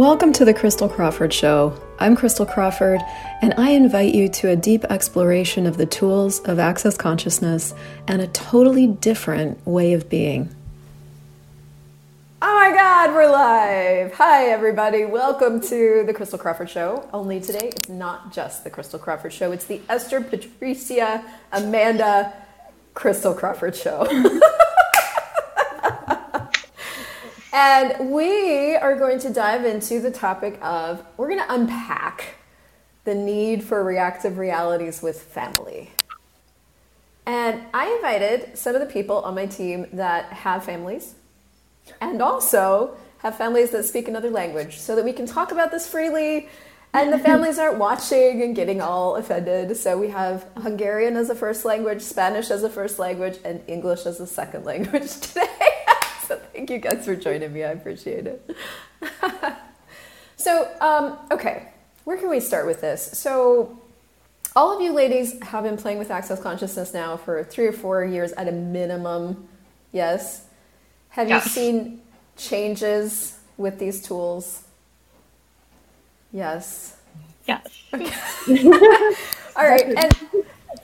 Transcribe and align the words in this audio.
Welcome 0.00 0.32
to 0.32 0.46
the 0.46 0.54
Christel 0.54 0.90
Crawford 0.90 1.30
Show. 1.30 1.78
I'm 1.98 2.16
Christel 2.16 2.50
Crawford, 2.50 3.02
and 3.42 3.52
I 3.58 3.72
invite 3.72 4.14
you 4.14 4.30
to 4.30 4.48
a 4.48 4.56
deep 4.56 4.82
exploration 4.84 5.66
of 5.66 5.76
the 5.76 5.84
tools 5.84 6.40
of 6.40 6.58
access 6.58 6.96
consciousness 6.96 7.74
and 8.08 8.22
a 8.22 8.26
totally 8.28 8.86
different 8.86 9.66
way 9.66 9.92
of 9.92 10.08
being. 10.08 10.56
Oh 12.40 12.54
my 12.54 12.74
God, 12.74 13.14
we're 13.14 13.30
live! 13.30 14.14
Hi, 14.14 14.46
everybody. 14.46 15.04
Welcome 15.04 15.60
to 15.60 16.02
the 16.06 16.14
Christel 16.14 16.38
Crawford 16.40 16.70
Show. 16.70 17.06
Only 17.12 17.38
today, 17.38 17.68
it's 17.76 17.90
not 17.90 18.32
just 18.32 18.64
the 18.64 18.70
Christel 18.70 19.00
Crawford 19.00 19.34
Show, 19.34 19.52
it's 19.52 19.66
the 19.66 19.82
Esther 19.90 20.22
Patricia 20.22 21.22
Amanda 21.52 22.32
Christel 22.94 23.34
Crawford 23.34 23.76
Show. 23.76 24.06
And 27.52 28.10
we 28.10 28.76
are 28.76 28.96
going 28.96 29.18
to 29.20 29.30
dive 29.30 29.64
into 29.64 30.00
the 30.00 30.10
topic 30.10 30.58
of 30.62 31.04
we're 31.16 31.28
going 31.28 31.40
to 31.40 31.52
unpack 31.52 32.36
the 33.04 33.14
need 33.14 33.64
for 33.64 33.82
reactive 33.82 34.38
realities 34.38 35.02
with 35.02 35.20
family. 35.20 35.90
And 37.26 37.62
I 37.74 37.92
invited 37.94 38.56
some 38.56 38.74
of 38.74 38.80
the 38.80 38.86
people 38.86 39.18
on 39.18 39.34
my 39.34 39.46
team 39.46 39.86
that 39.92 40.32
have 40.32 40.64
families 40.64 41.14
and 42.00 42.22
also 42.22 42.96
have 43.18 43.36
families 43.36 43.70
that 43.70 43.84
speak 43.84 44.08
another 44.08 44.30
language 44.30 44.78
so 44.78 44.94
that 44.96 45.04
we 45.04 45.12
can 45.12 45.26
talk 45.26 45.52
about 45.52 45.70
this 45.70 45.88
freely 45.88 46.48
and 46.92 47.12
the 47.12 47.18
families 47.30 47.58
aren't 47.58 47.78
watching 47.78 48.42
and 48.42 48.54
getting 48.54 48.80
all 48.80 49.16
offended. 49.16 49.76
So 49.76 49.98
we 49.98 50.08
have 50.08 50.46
Hungarian 50.56 51.16
as 51.16 51.30
a 51.30 51.34
first 51.34 51.64
language, 51.64 52.02
Spanish 52.02 52.50
as 52.50 52.62
a 52.62 52.70
first 52.70 52.98
language, 52.98 53.38
and 53.44 53.62
English 53.66 54.06
as 54.06 54.20
a 54.20 54.26
second 54.26 54.64
language 54.72 55.20
today. 55.20 55.79
Thank 56.60 56.68
you 56.68 56.78
guys 56.78 57.06
for 57.06 57.16
joining 57.16 57.50
me. 57.54 57.64
I 57.64 57.70
appreciate 57.70 58.26
it. 58.26 58.54
so, 60.36 60.70
um, 60.82 61.16
okay, 61.30 61.72
where 62.04 62.18
can 62.18 62.28
we 62.28 62.38
start 62.38 62.66
with 62.66 62.82
this? 62.82 63.18
So, 63.18 63.80
all 64.54 64.76
of 64.76 64.82
you 64.82 64.92
ladies 64.92 65.42
have 65.42 65.64
been 65.64 65.78
playing 65.78 65.98
with 65.98 66.10
Access 66.10 66.38
Consciousness 66.38 66.92
now 66.92 67.16
for 67.16 67.42
three 67.44 67.66
or 67.66 67.72
four 67.72 68.04
years 68.04 68.32
at 68.32 68.46
a 68.46 68.52
minimum. 68.52 69.48
Yes. 69.90 70.44
Have 71.10 71.30
yes. 71.30 71.46
you 71.46 71.50
seen 71.50 72.02
changes 72.36 73.38
with 73.56 73.78
these 73.78 74.02
tools? 74.02 74.64
Yes. 76.30 76.98
Yes. 77.48 77.66
Okay. 77.94 78.12
all 79.56 79.66
right, 79.66 79.86
and 79.96 80.18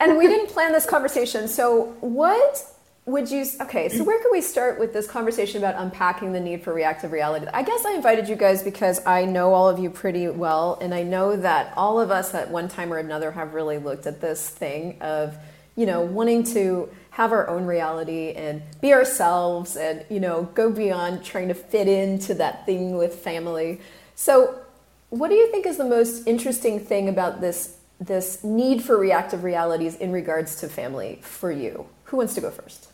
and 0.00 0.16
we 0.16 0.26
didn't 0.26 0.48
plan 0.48 0.72
this 0.72 0.86
conversation. 0.86 1.46
So, 1.46 1.96
what 2.00 2.64
would 3.06 3.30
you 3.30 3.46
okay 3.60 3.88
so 3.88 4.02
where 4.02 4.20
can 4.20 4.32
we 4.32 4.40
start 4.40 4.80
with 4.80 4.92
this 4.92 5.06
conversation 5.06 5.58
about 5.58 5.80
unpacking 5.80 6.32
the 6.32 6.40
need 6.40 6.62
for 6.62 6.74
reactive 6.74 7.12
reality? 7.12 7.46
I 7.54 7.62
guess 7.62 7.84
i 7.84 7.92
invited 7.92 8.28
you 8.28 8.34
guys 8.34 8.64
because 8.64 9.00
i 9.06 9.24
know 9.24 9.54
all 9.54 9.68
of 9.68 9.78
you 9.78 9.90
pretty 9.90 10.26
well 10.28 10.76
and 10.80 10.92
i 10.92 11.04
know 11.04 11.36
that 11.36 11.72
all 11.76 12.00
of 12.00 12.10
us 12.10 12.34
at 12.34 12.50
one 12.50 12.68
time 12.68 12.92
or 12.92 12.98
another 12.98 13.30
have 13.30 13.54
really 13.54 13.78
looked 13.78 14.06
at 14.06 14.20
this 14.20 14.48
thing 14.48 15.00
of 15.00 15.36
you 15.76 15.86
know 15.86 16.00
wanting 16.00 16.42
to 16.42 16.90
have 17.16 17.32
our 17.32 17.48
own 17.48 17.64
reality 17.64 18.32
and 18.32 18.60
be 18.82 18.92
ourselves 18.92 19.76
and 19.76 20.04
you 20.10 20.20
know 20.20 20.42
go 20.54 20.70
beyond 20.70 21.24
trying 21.24 21.48
to 21.48 21.54
fit 21.54 21.88
into 21.88 22.34
that 22.34 22.66
thing 22.66 22.96
with 22.98 23.14
family. 23.14 23.80
So 24.14 24.60
what 25.08 25.28
do 25.28 25.34
you 25.34 25.50
think 25.50 25.64
is 25.64 25.78
the 25.78 25.84
most 25.84 26.26
interesting 26.26 26.78
thing 26.80 27.08
about 27.08 27.40
this 27.40 27.76
this 27.98 28.44
need 28.44 28.82
for 28.82 28.98
reactive 28.98 29.44
realities 29.44 29.94
in 29.96 30.12
regards 30.12 30.56
to 30.56 30.68
family 30.68 31.20
for 31.22 31.50
you? 31.50 31.86
Who 32.04 32.18
wants 32.18 32.34
to 32.34 32.42
go 32.42 32.50
first 32.50 32.88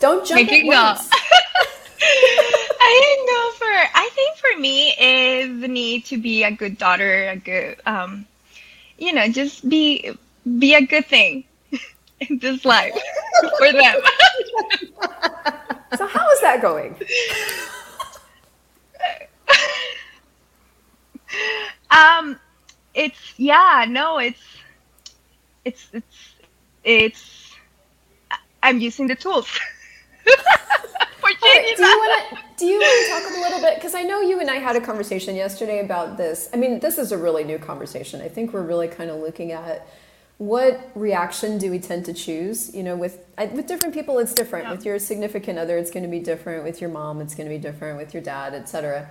Don't 0.00 0.26
jump 0.26 0.40
Making 0.40 0.72
at 0.72 0.96
once. 0.98 1.10
I 2.82 3.24
know 3.28 3.50
for 3.58 3.98
I 3.98 4.10
think 4.14 4.36
for 4.38 4.58
me 4.58 4.94
is 4.98 5.60
the 5.60 5.68
need 5.68 6.06
to 6.06 6.16
be 6.16 6.42
a 6.42 6.50
good 6.50 6.78
daughter, 6.78 7.28
a 7.28 7.36
good 7.36 7.76
um 7.84 8.26
you 8.98 9.12
know, 9.12 9.28
just 9.28 9.68
be 9.68 10.10
be 10.58 10.74
a 10.74 10.80
good 10.80 11.04
thing 11.06 11.44
in 12.20 12.38
this 12.38 12.64
life 12.64 12.94
for 13.58 13.72
them. 13.72 13.96
so 15.96 16.06
how 16.06 16.30
is 16.30 16.40
that 16.40 16.60
going? 16.62 16.96
um 21.90 22.40
it's 22.94 23.34
yeah, 23.36 23.84
no, 23.86 24.16
it's 24.18 24.40
it's 25.66 25.88
it's 25.92 26.34
it's 26.84 27.54
I'm 28.62 28.80
using 28.80 29.06
the 29.06 29.14
tools. 29.14 29.46
Right, 30.26 31.76
do 31.76 31.82
you 31.84 31.98
want 31.98 32.30
to 32.30 32.38
do 32.56 32.66
you 32.66 32.78
want 32.78 33.06
to 33.06 33.30
talk 33.30 33.36
a 33.36 33.40
little 33.40 33.60
bit 33.60 33.76
because 33.76 33.94
I 33.94 34.02
know 34.02 34.20
you 34.20 34.40
and 34.40 34.50
I 34.50 34.56
had 34.56 34.76
a 34.76 34.80
conversation 34.80 35.34
yesterday 35.34 35.80
about 35.80 36.16
this. 36.16 36.48
I 36.52 36.56
mean, 36.56 36.80
this 36.80 36.98
is 36.98 37.12
a 37.12 37.18
really 37.18 37.44
new 37.44 37.58
conversation. 37.58 38.20
I 38.20 38.28
think 38.28 38.52
we're 38.52 38.62
really 38.62 38.88
kind 38.88 39.10
of 39.10 39.20
looking 39.20 39.52
at 39.52 39.86
what 40.38 40.90
reaction 40.94 41.58
do 41.58 41.70
we 41.70 41.78
tend 41.78 42.06
to 42.06 42.14
choose? 42.14 42.74
You 42.74 42.82
know, 42.82 42.96
with 42.96 43.18
with 43.38 43.66
different 43.66 43.94
people, 43.94 44.18
it's 44.18 44.34
different. 44.34 44.66
Yeah. 44.66 44.72
With 44.72 44.84
your 44.84 44.98
significant 44.98 45.58
other, 45.58 45.76
it's 45.78 45.90
going 45.90 46.02
to 46.02 46.08
be 46.08 46.20
different. 46.20 46.64
With 46.64 46.80
your 46.80 46.90
mom, 46.90 47.20
it's 47.20 47.34
going 47.34 47.48
to 47.48 47.54
be 47.54 47.60
different. 47.60 47.98
With 47.98 48.14
your 48.14 48.22
dad, 48.22 48.54
etc. 48.54 49.10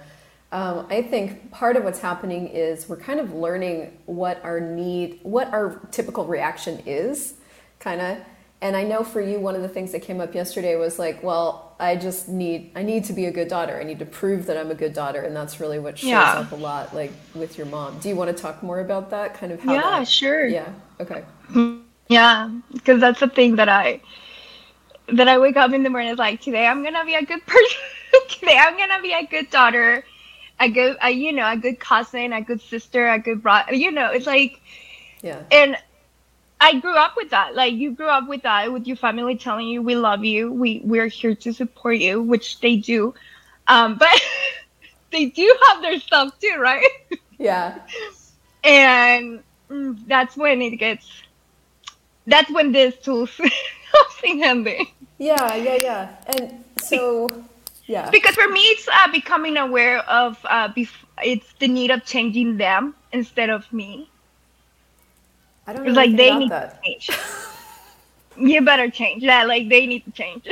Um, 0.51 0.87
I 0.89 1.03
think 1.03 1.51
part 1.51 1.75
of 1.75 1.83
what's 1.83 1.99
happening 1.99 2.47
is 2.47 2.89
we're 2.89 2.97
kind 2.97 3.19
of 3.19 3.33
learning 3.33 3.95
what 4.07 4.43
our 4.43 4.59
need, 4.59 5.19
what 5.21 5.53
our 5.53 5.79
typical 5.91 6.25
reaction 6.25 6.81
is, 6.87 7.35
kind 7.79 8.01
of 8.01 8.17
and 8.61 8.75
i 8.75 8.83
know 8.83 9.03
for 9.03 9.21
you 9.21 9.39
one 9.39 9.55
of 9.55 9.61
the 9.61 9.69
things 9.69 9.91
that 9.91 10.01
came 10.01 10.19
up 10.19 10.35
yesterday 10.35 10.75
was 10.75 10.99
like 10.99 11.21
well 11.23 11.75
i 11.79 11.95
just 11.95 12.27
need 12.27 12.71
i 12.75 12.83
need 12.83 13.03
to 13.05 13.13
be 13.13 13.25
a 13.25 13.31
good 13.31 13.47
daughter. 13.47 13.79
I 13.79 13.83
need 13.83 13.99
to 13.99 14.05
prove 14.05 14.45
that 14.47 14.57
i'm 14.57 14.69
a 14.69 14.75
good 14.75 14.93
daughter. 14.93 15.21
And 15.21 15.35
that's 15.35 15.59
really 15.59 15.79
what 15.79 15.97
shows 15.97 16.09
yeah. 16.09 16.39
up 16.39 16.51
a 16.51 16.55
lot 16.55 16.93
like 16.93 17.11
with 17.33 17.57
your 17.57 17.67
mom. 17.67 17.99
Do 17.99 18.09
you 18.09 18.15
want 18.15 18.35
to 18.35 18.41
talk 18.41 18.61
more 18.61 18.81
about 18.81 19.09
that 19.11 19.33
kind 19.33 19.51
of 19.51 19.61
how 19.61 19.73
yeah 19.73 19.99
that, 19.99 20.07
sure. 20.07 20.47
Yeah 20.47 20.71
okay. 20.99 21.23
Yeah 22.09 22.49
because 22.73 22.99
that's 22.99 23.19
the 23.19 23.29
thing 23.29 23.55
that 23.57 23.69
i 23.69 24.01
that 25.13 25.27
i 25.27 25.37
wake 25.37 25.57
up 25.57 25.71
in 25.73 25.83
the 25.83 25.89
morning 25.89 26.11
is 26.11 26.17
like 26.17 26.41
today 26.41 26.65
i'm 26.65 26.83
gonna 26.83 27.05
be 27.05 27.13
a 27.13 27.23
good 27.23 27.45
person 27.45 27.77
today 28.29 28.57
i'm 28.59 28.75
gonna 28.77 29.01
be 29.01 29.13
a 29.13 29.25
good 29.27 29.49
daughter 29.51 30.03
a 30.59 30.69
good 30.69 30.97
a, 31.03 31.11
you 31.11 31.31
know 31.31 31.49
a 31.49 31.55
good 31.55 31.79
cousin 31.79 32.33
a 32.33 32.41
good 32.41 32.61
sister 32.61 33.07
a 33.07 33.19
good 33.19 33.43
brother 33.43 33.75
you 33.75 33.91
know 33.91 34.11
it's 34.11 34.25
like 34.25 34.59
yeah. 35.21 35.41
and 35.51 35.77
I 36.59 36.79
grew 36.79 36.95
up 36.95 37.15
with 37.15 37.29
that. 37.29 37.55
Like 37.55 37.73
you 37.73 37.91
grew 37.91 38.07
up 38.07 38.27
with 38.27 38.43
that, 38.43 38.71
with 38.71 38.85
your 38.87 38.97
family 38.97 39.37
telling 39.37 39.67
you 39.67 39.81
we 39.81 39.95
love 39.95 40.25
you, 40.25 40.51
we 40.51 40.81
we're 40.83 41.07
here 41.07 41.35
to 41.35 41.53
support 41.53 41.97
you, 41.97 42.21
which 42.21 42.59
they 42.59 42.75
do. 42.77 43.13
Um, 43.67 43.97
but 43.97 44.21
they 45.11 45.27
do 45.27 45.57
have 45.67 45.81
their 45.81 45.99
stuff 45.99 46.37
too, 46.39 46.57
right? 46.59 46.85
Yeah. 47.37 47.79
and 48.63 49.43
mm, 49.69 50.07
that's 50.07 50.35
when 50.35 50.61
it 50.61 50.75
gets. 50.77 51.09
That's 52.27 52.51
when 52.51 52.71
this 52.73 52.95
tools 52.97 53.31
comes 53.37 54.15
in 54.23 54.39
handy. 54.39 54.93
Yeah, 55.17 55.55
yeah, 55.55 55.75
yeah, 55.75 56.15
and 56.27 56.63
so 56.77 57.31
yeah. 57.87 58.09
Because 58.09 58.35
for 58.35 58.47
me, 58.49 58.61
it's 58.61 58.87
uh, 58.87 59.11
becoming 59.11 59.57
aware 59.57 59.99
of 59.99 60.37
uh, 60.43 60.69
bef- 60.69 61.05
it's 61.23 61.51
the 61.59 61.67
need 61.67 61.91
of 61.91 62.05
changing 62.05 62.57
them 62.57 62.93
instead 63.11 63.49
of 63.49 63.71
me 63.73 64.09
I 65.69 65.73
don't 65.73 65.85
know. 65.85 65.91
like 65.91 66.15
they 66.15 66.35
need 66.35 66.49
that. 66.49 66.81
to 66.83 66.89
change. 66.89 67.11
you 68.37 68.61
better 68.61 68.89
change. 68.89 69.21
Yeah, 69.21 69.43
like 69.43 69.69
they 69.69 69.85
need 69.85 70.03
to 70.05 70.11
change. 70.11 70.47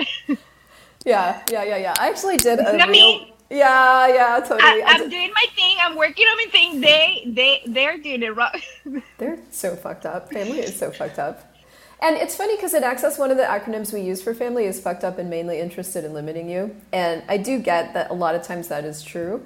yeah, 1.05 1.41
yeah, 1.49 1.63
yeah, 1.63 1.77
yeah. 1.77 1.95
I 1.97 2.09
actually 2.09 2.37
did 2.37 2.59
a 2.59 2.73
real. 2.73 2.87
Me? 2.87 3.33
Yeah, 3.49 4.07
yeah, 4.09 4.39
totally. 4.41 4.61
I, 4.61 4.83
am 4.85 5.09
doing 5.09 5.31
my 5.33 5.45
thing. 5.55 5.77
I'm 5.81 5.95
working 5.95 6.25
on 6.25 6.37
my 6.37 6.51
thing. 6.51 6.81
They, 6.81 7.23
they, 7.25 7.61
they're 7.65 7.97
doing 7.97 8.21
it 8.21 8.35
wrong. 8.35 8.61
they're 9.17 9.39
so 9.49 9.75
fucked 9.75 10.05
up. 10.05 10.31
Family 10.31 10.59
is 10.59 10.77
so 10.77 10.91
fucked 10.91 11.17
up. 11.17 11.55
And 11.99 12.15
it's 12.17 12.35
funny 12.35 12.55
because 12.55 12.73
at 12.73 12.83
Access, 12.83 13.17
one 13.17 13.31
of 13.31 13.37
the 13.37 13.43
acronyms 13.43 13.91
we 13.91 14.01
use 14.01 14.21
for 14.21 14.35
family 14.35 14.65
is 14.65 14.79
fucked 14.79 15.03
up 15.03 15.17
and 15.17 15.29
mainly 15.29 15.59
interested 15.59 16.03
in 16.03 16.13
limiting 16.13 16.49
you. 16.49 16.75
And 16.91 17.23
I 17.27 17.37
do 17.37 17.57
get 17.57 17.93
that 17.95 18.11
a 18.11 18.13
lot 18.13 18.35
of 18.35 18.43
times 18.43 18.67
that 18.67 18.83
is 18.83 19.01
true. 19.01 19.43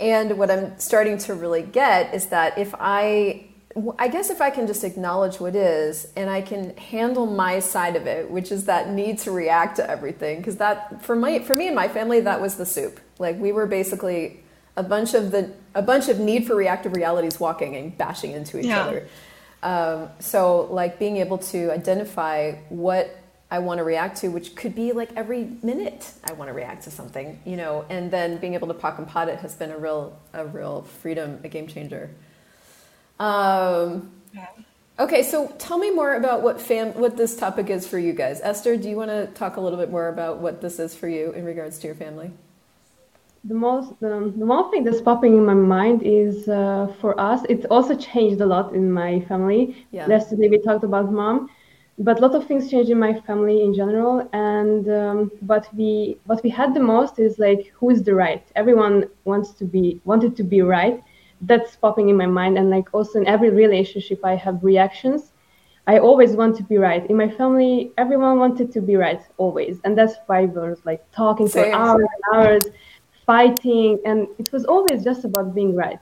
And 0.00 0.36
what 0.38 0.50
I'm 0.50 0.76
starting 0.80 1.18
to 1.18 1.34
really 1.34 1.62
get 1.62 2.12
is 2.14 2.26
that 2.26 2.58
if 2.58 2.74
I 2.80 3.51
I 3.98 4.08
guess 4.08 4.30
if 4.30 4.40
I 4.40 4.50
can 4.50 4.66
just 4.66 4.84
acknowledge 4.84 5.40
what 5.40 5.54
is 5.54 6.06
and 6.16 6.28
I 6.28 6.42
can 6.42 6.76
handle 6.76 7.26
my 7.26 7.60
side 7.60 7.96
of 7.96 8.06
it, 8.06 8.30
which 8.30 8.52
is 8.52 8.66
that 8.66 8.90
need 8.90 9.18
to 9.20 9.30
react 9.30 9.76
to 9.76 9.88
everything, 9.88 10.38
because 10.38 10.56
that 10.56 11.02
for 11.02 11.16
my 11.16 11.38
for 11.40 11.56
me 11.56 11.68
and 11.68 11.76
my 11.76 11.88
family 11.88 12.20
that 12.20 12.40
was 12.40 12.56
the 12.56 12.66
soup. 12.66 13.00
Like 13.18 13.38
we 13.38 13.52
were 13.52 13.66
basically 13.66 14.42
a 14.76 14.82
bunch 14.82 15.14
of 15.14 15.30
the 15.30 15.52
a 15.74 15.82
bunch 15.82 16.08
of 16.08 16.18
need 16.18 16.46
for 16.46 16.54
reactive 16.54 16.94
realities 16.94 17.40
walking 17.40 17.76
and 17.76 17.96
bashing 17.96 18.32
into 18.32 18.58
each 18.58 18.66
yeah. 18.66 18.82
other. 18.82 19.08
Um, 19.62 20.08
so 20.18 20.68
like 20.70 20.98
being 20.98 21.18
able 21.18 21.38
to 21.38 21.70
identify 21.70 22.52
what 22.68 23.16
I 23.50 23.58
want 23.58 23.78
to 23.78 23.84
react 23.84 24.16
to, 24.18 24.28
which 24.28 24.56
could 24.56 24.74
be 24.74 24.92
like 24.92 25.10
every 25.14 25.44
minute 25.62 26.10
I 26.24 26.32
want 26.32 26.48
to 26.48 26.54
react 26.54 26.84
to 26.84 26.90
something, 26.90 27.38
you 27.44 27.56
know, 27.56 27.84
and 27.90 28.10
then 28.10 28.38
being 28.38 28.54
able 28.54 28.68
to 28.68 28.74
POC 28.74 28.98
and 28.98 29.08
POD 29.08 29.28
it 29.28 29.38
has 29.40 29.54
been 29.54 29.70
a 29.70 29.78
real 29.78 30.18
a 30.32 30.46
real 30.46 30.82
freedom, 30.82 31.40
a 31.44 31.48
game 31.48 31.66
changer. 31.66 32.10
Um, 33.18 34.10
Okay, 34.98 35.22
so 35.22 35.48
tell 35.58 35.78
me 35.78 35.90
more 35.90 36.14
about 36.14 36.42
what 36.42 36.60
fam 36.60 36.92
what 36.92 37.16
this 37.16 37.34
topic 37.34 37.70
is 37.70 37.88
for 37.88 37.98
you 37.98 38.12
guys. 38.12 38.40
Esther, 38.42 38.76
do 38.76 38.88
you 38.90 38.96
want 38.96 39.10
to 39.10 39.26
talk 39.28 39.56
a 39.56 39.60
little 39.60 39.78
bit 39.78 39.90
more 39.90 40.08
about 40.08 40.38
what 40.38 40.60
this 40.60 40.78
is 40.78 40.94
for 40.94 41.08
you 41.08 41.32
in 41.32 41.44
regards 41.44 41.78
to 41.78 41.86
your 41.86 41.96
family? 41.96 42.30
The 43.44 43.54
most 43.54 43.98
the, 44.00 44.32
the 44.36 44.46
one 44.46 44.70
thing 44.70 44.84
that's 44.84 45.00
popping 45.00 45.32
in 45.32 45.44
my 45.46 45.54
mind 45.54 46.02
is 46.02 46.46
uh, 46.46 46.92
for 47.00 47.18
us. 47.18 47.40
It's 47.48 47.64
also 47.66 47.96
changed 47.96 48.40
a 48.42 48.46
lot 48.46 48.74
in 48.74 48.92
my 48.92 49.20
family. 49.22 49.86
Yeah. 49.92 50.06
Yesterday 50.08 50.48
we 50.48 50.58
talked 50.58 50.84
about 50.84 51.10
mom, 51.10 51.48
but 51.98 52.18
a 52.18 52.20
lot 52.20 52.34
of 52.34 52.46
things 52.46 52.70
changed 52.70 52.90
in 52.90 52.98
my 52.98 53.18
family 53.22 53.62
in 53.64 53.74
general. 53.74 54.28
And 54.34 54.88
um, 54.90 55.32
what 55.40 55.72
we 55.74 56.18
what 56.26 56.42
we 56.44 56.50
had 56.50 56.74
the 56.74 56.84
most 56.94 57.18
is 57.18 57.38
like 57.38 57.72
who 57.76 57.88
is 57.88 58.02
the 58.02 58.14
right. 58.14 58.44
Everyone 58.54 59.08
wants 59.24 59.50
to 59.52 59.64
be 59.64 60.02
wanted 60.04 60.36
to 60.36 60.44
be 60.44 60.60
right 60.60 61.02
that's 61.42 61.76
popping 61.76 62.08
in 62.08 62.16
my 62.16 62.26
mind. 62.26 62.56
And 62.56 62.70
like 62.70 62.88
also 62.94 63.18
in 63.20 63.26
every 63.26 63.50
relationship 63.50 64.24
i 64.24 64.34
have 64.34 64.62
reactions. 64.62 65.32
I 65.86 65.98
always 65.98 66.32
want 66.32 66.56
to 66.58 66.62
be 66.62 66.78
right. 66.78 67.08
In 67.10 67.16
my 67.16 67.28
family 67.28 67.92
everyone 67.98 68.38
wanted 68.38 68.72
to 68.72 68.80
be 68.80 68.96
right 68.96 69.22
always. 69.36 69.80
And 69.84 69.98
that's 69.98 70.14
why 70.26 70.42
we 70.44 70.60
were 70.60 70.78
like 70.84 71.02
talking 71.10 71.48
Same. 71.48 71.72
for 71.72 71.76
hours 71.76 72.06
and 72.14 72.36
hours 72.36 72.64
fighting. 73.26 73.98
And 74.04 74.28
it 74.38 74.52
was 74.52 74.64
always 74.64 75.02
just 75.02 75.24
about 75.24 75.54
being 75.54 75.74
right. 75.74 76.00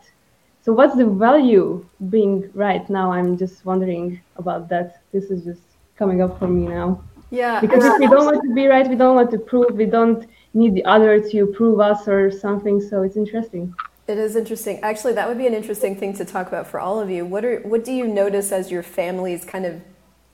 So 0.63 0.75
what's 0.75 0.95
the 0.95 1.07
value 1.07 1.87
being 2.11 2.51
right 2.53 2.89
now? 2.91 3.11
I'm 3.11 3.39
just 3.39 3.65
wondering 3.65 4.21
about 4.37 4.69
that. 4.69 5.01
This 5.13 5.25
is 5.31 5.45
just 5.45 5.63
coming 5.97 6.21
up 6.21 6.39
for 6.39 6.49
me 6.49 6.69
now. 6.69 7.03
Yeah. 7.31 7.61
because 7.61 7.85
if 7.85 7.99
we 8.01 8.09
don't 8.09 8.25
want 8.25 8.43
to 8.43 8.53
be 8.55 8.67
right 8.67 8.89
we 8.89 8.97
don't 8.97 9.15
want 9.15 9.31
to 9.31 9.39
prove 9.39 9.75
we 9.75 9.87
don't 9.87 10.27
need 10.53 10.75
the 10.75 10.85
other 10.85 11.21
to 11.31 11.47
prove 11.47 11.79
us 11.81 12.09
or 12.09 12.31
something. 12.31 12.81
So 12.81 13.03
it's 13.03 13.17
interesting 13.17 13.73
It 14.11 14.19
is 14.19 14.35
interesting. 14.35 14.81
Actually, 14.81 15.12
that 15.12 15.29
would 15.29 15.39
be 15.39 15.47
an 15.47 15.55
interesting 15.55 15.95
thing 15.95 16.15
to 16.15 16.25
talk 16.25 16.49
about 16.49 16.67
for 16.67 16.81
all 16.81 16.99
of 16.99 17.09
you. 17.09 17.25
What 17.25 17.45
are 17.45 17.61
what 17.61 17.85
do 17.85 17.93
you 17.93 18.09
notice 18.09 18.51
as 18.51 18.69
your 18.69 18.83
family's 18.83 19.45
kind 19.45 19.65
of 19.65 19.81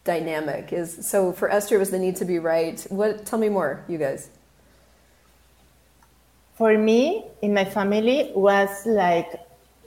dynamic? 0.05 0.73
Is 0.73 1.07
so 1.07 1.31
for 1.31 1.51
Esther 1.51 1.77
it 1.77 1.81
was 1.81 1.91
the 1.91 1.99
need 1.99 2.17
to 2.17 2.25
be 2.25 2.39
right. 2.39 2.81
What 2.89 3.27
tell 3.27 3.39
me 3.39 3.51
more, 3.51 3.85
you 3.87 3.99
guys. 3.99 4.31
For 6.55 6.79
me, 6.79 7.27
in 7.43 7.53
my 7.53 7.67
family, 7.67 8.33
was 8.35 8.71
like 8.87 9.31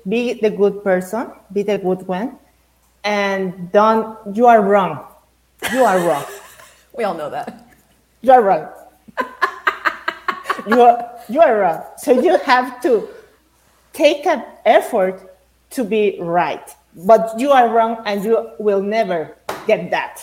be 0.08 0.34
the 0.34 0.52
good 0.52 0.84
person, 0.84 1.32
be 1.52 1.64
the 1.64 1.80
good 1.80 2.08
one, 2.08 2.38
and 3.04 3.72
don't. 3.72 4.20
You 4.36 4.46
are 4.46 4.62
wrong. 4.62 5.04
You 5.74 5.84
are 5.84 6.00
wrong. 6.08 6.26
We 6.96 7.06
all 7.06 7.16
know 7.16 7.30
that. 7.30 7.66
You 8.22 8.34
are 8.34 8.42
wrong. 8.42 8.68
you 10.68 10.82
are 10.82 11.10
you 11.28 11.42
are 11.42 11.58
wrong. 11.60 11.82
So 11.98 12.12
you 12.12 12.38
have 12.40 12.82
to 12.82 13.08
take 14.00 14.26
an 14.26 14.42
effort 14.66 15.18
to 15.76 15.84
be 15.84 16.18
right. 16.20 16.68
But 16.96 17.24
you 17.38 17.52
are 17.52 17.68
wrong, 17.70 18.02
and 18.06 18.24
you 18.24 18.36
will 18.58 18.82
never 18.82 19.36
get 19.68 19.92
that. 19.92 20.16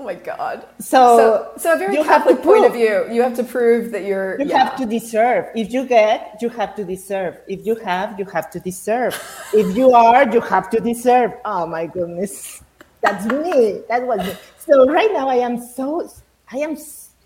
Oh 0.00 0.04
my 0.04 0.14
god. 0.14 0.64
So, 0.78 1.00
So 1.18 1.52
so 1.62 1.74
a 1.74 1.78
very 1.78 1.94
you 1.94 2.04
have 2.04 2.22
to 2.22 2.30
Catholic 2.30 2.44
point 2.44 2.64
of 2.66 2.72
view. 2.72 2.96
You 3.10 3.20
have 3.26 3.34
to 3.34 3.42
prove 3.42 3.90
that 3.90 4.04
you're 4.04 4.38
You 4.40 4.46
yeah. 4.46 4.58
have 4.62 4.76
to 4.76 4.86
deserve. 4.86 5.46
If 5.56 5.72
you 5.72 5.82
get, 5.86 6.38
you 6.40 6.50
have 6.50 6.76
to 6.76 6.84
deserve. 6.84 7.34
If 7.48 7.66
you 7.66 7.74
have, 7.90 8.18
you 8.18 8.26
have 8.36 8.48
to 8.54 8.60
deserve. 8.60 9.12
if 9.52 9.76
you 9.76 9.90
are, 10.06 10.22
you 10.30 10.40
have 10.40 10.70
to 10.70 10.78
deserve. 10.78 11.32
Oh 11.44 11.66
my 11.66 11.86
goodness. 11.86 12.62
That's 13.00 13.24
me. 13.26 13.82
That 13.88 14.06
was 14.06 14.20
me. 14.28 14.34
So 14.58 14.86
right 14.86 15.12
now 15.18 15.26
I 15.28 15.38
am 15.48 15.58
so 15.58 16.08
I 16.54 16.58
am 16.58 16.76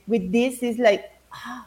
with 0.07 0.33
this 0.33 0.63
is 0.63 0.79
like 0.79 1.13
ah, 1.33 1.67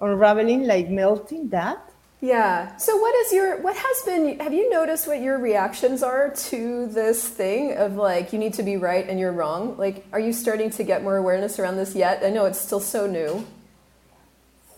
unraveling, 0.00 0.66
like 0.66 0.88
melting 0.90 1.48
that. 1.50 1.93
Yeah. 2.24 2.74
So 2.78 2.96
what 2.96 3.14
is 3.16 3.34
your 3.34 3.60
what 3.60 3.76
has 3.76 4.02
been 4.06 4.40
have 4.40 4.54
you 4.54 4.70
noticed 4.70 5.06
what 5.06 5.20
your 5.20 5.36
reactions 5.36 6.02
are 6.02 6.30
to 6.48 6.86
this 6.86 7.28
thing 7.28 7.76
of 7.76 7.96
like 7.96 8.32
you 8.32 8.38
need 8.38 8.54
to 8.54 8.62
be 8.62 8.78
right 8.78 9.06
and 9.06 9.20
you're 9.20 9.30
wrong? 9.32 9.76
Like 9.76 10.06
are 10.10 10.20
you 10.20 10.32
starting 10.32 10.70
to 10.70 10.84
get 10.84 11.02
more 11.02 11.18
awareness 11.18 11.58
around 11.58 11.76
this 11.76 11.94
yet? 11.94 12.24
I 12.24 12.30
know 12.30 12.46
it's 12.46 12.58
still 12.58 12.80
so 12.80 13.06
new. 13.06 13.44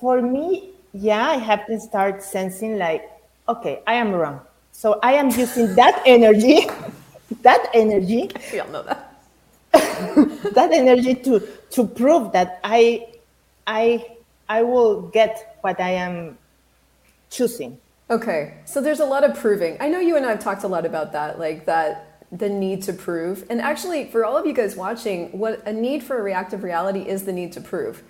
For 0.01 0.21
me, 0.21 0.71
yeah, 0.93 1.31
I 1.31 1.37
have 1.37 1.65
to 1.69 1.79
start 1.79 2.25
sensing 2.25 2.79
like, 2.79 3.09
okay, 3.49 3.79
I 3.87 3.95
am 3.95 4.11
wrong. 4.11 4.41
So 4.73 4.99
I 5.01 5.13
am 5.13 5.31
using 5.31 5.73
that 5.77 6.03
energy, 6.07 6.67
that 7.43 7.71
energy 7.73 8.29
We 8.53 8.59
all 8.59 8.71
know 8.71 8.83
that. 8.83 9.23
that 10.59 10.73
energy 10.73 11.15
to 11.15 11.47
to 11.79 11.87
prove 11.87 12.33
that 12.33 12.59
I 12.65 13.07
I 13.69 14.05
I 14.49 14.65
will 14.65 15.03
get 15.15 15.59
what 15.63 15.79
I 15.79 15.91
am 15.91 16.39
choosing. 17.31 17.79
Okay. 18.09 18.55
So 18.65 18.81
there's 18.81 19.01
a 19.01 19.05
lot 19.05 19.25
of 19.25 19.37
proving. 19.37 19.77
I 19.81 19.89
know 19.89 19.99
you 19.99 20.17
and 20.17 20.25
I 20.25 20.31
have 20.31 20.41
talked 20.41 20.63
a 20.63 20.69
lot 20.69 20.87
about 20.87 21.13
that, 21.13 21.39
like 21.39 21.67
that 21.67 22.23
the 22.33 22.49
need 22.49 22.83
to 22.83 22.93
prove. 22.93 23.45
And 23.51 23.61
actually, 23.61 24.11
for 24.11 24.25
all 24.25 24.37
of 24.37 24.47
you 24.47 24.53
guys 24.53 24.77
watching, 24.77 25.39
what 25.39 25.67
a 25.67 25.73
need 25.73 26.03
for 26.03 26.19
a 26.19 26.23
reactive 26.23 26.63
reality 26.63 27.01
is 27.01 27.25
the 27.25 27.33
need 27.33 27.53
to 27.53 27.61
prove. 27.61 28.03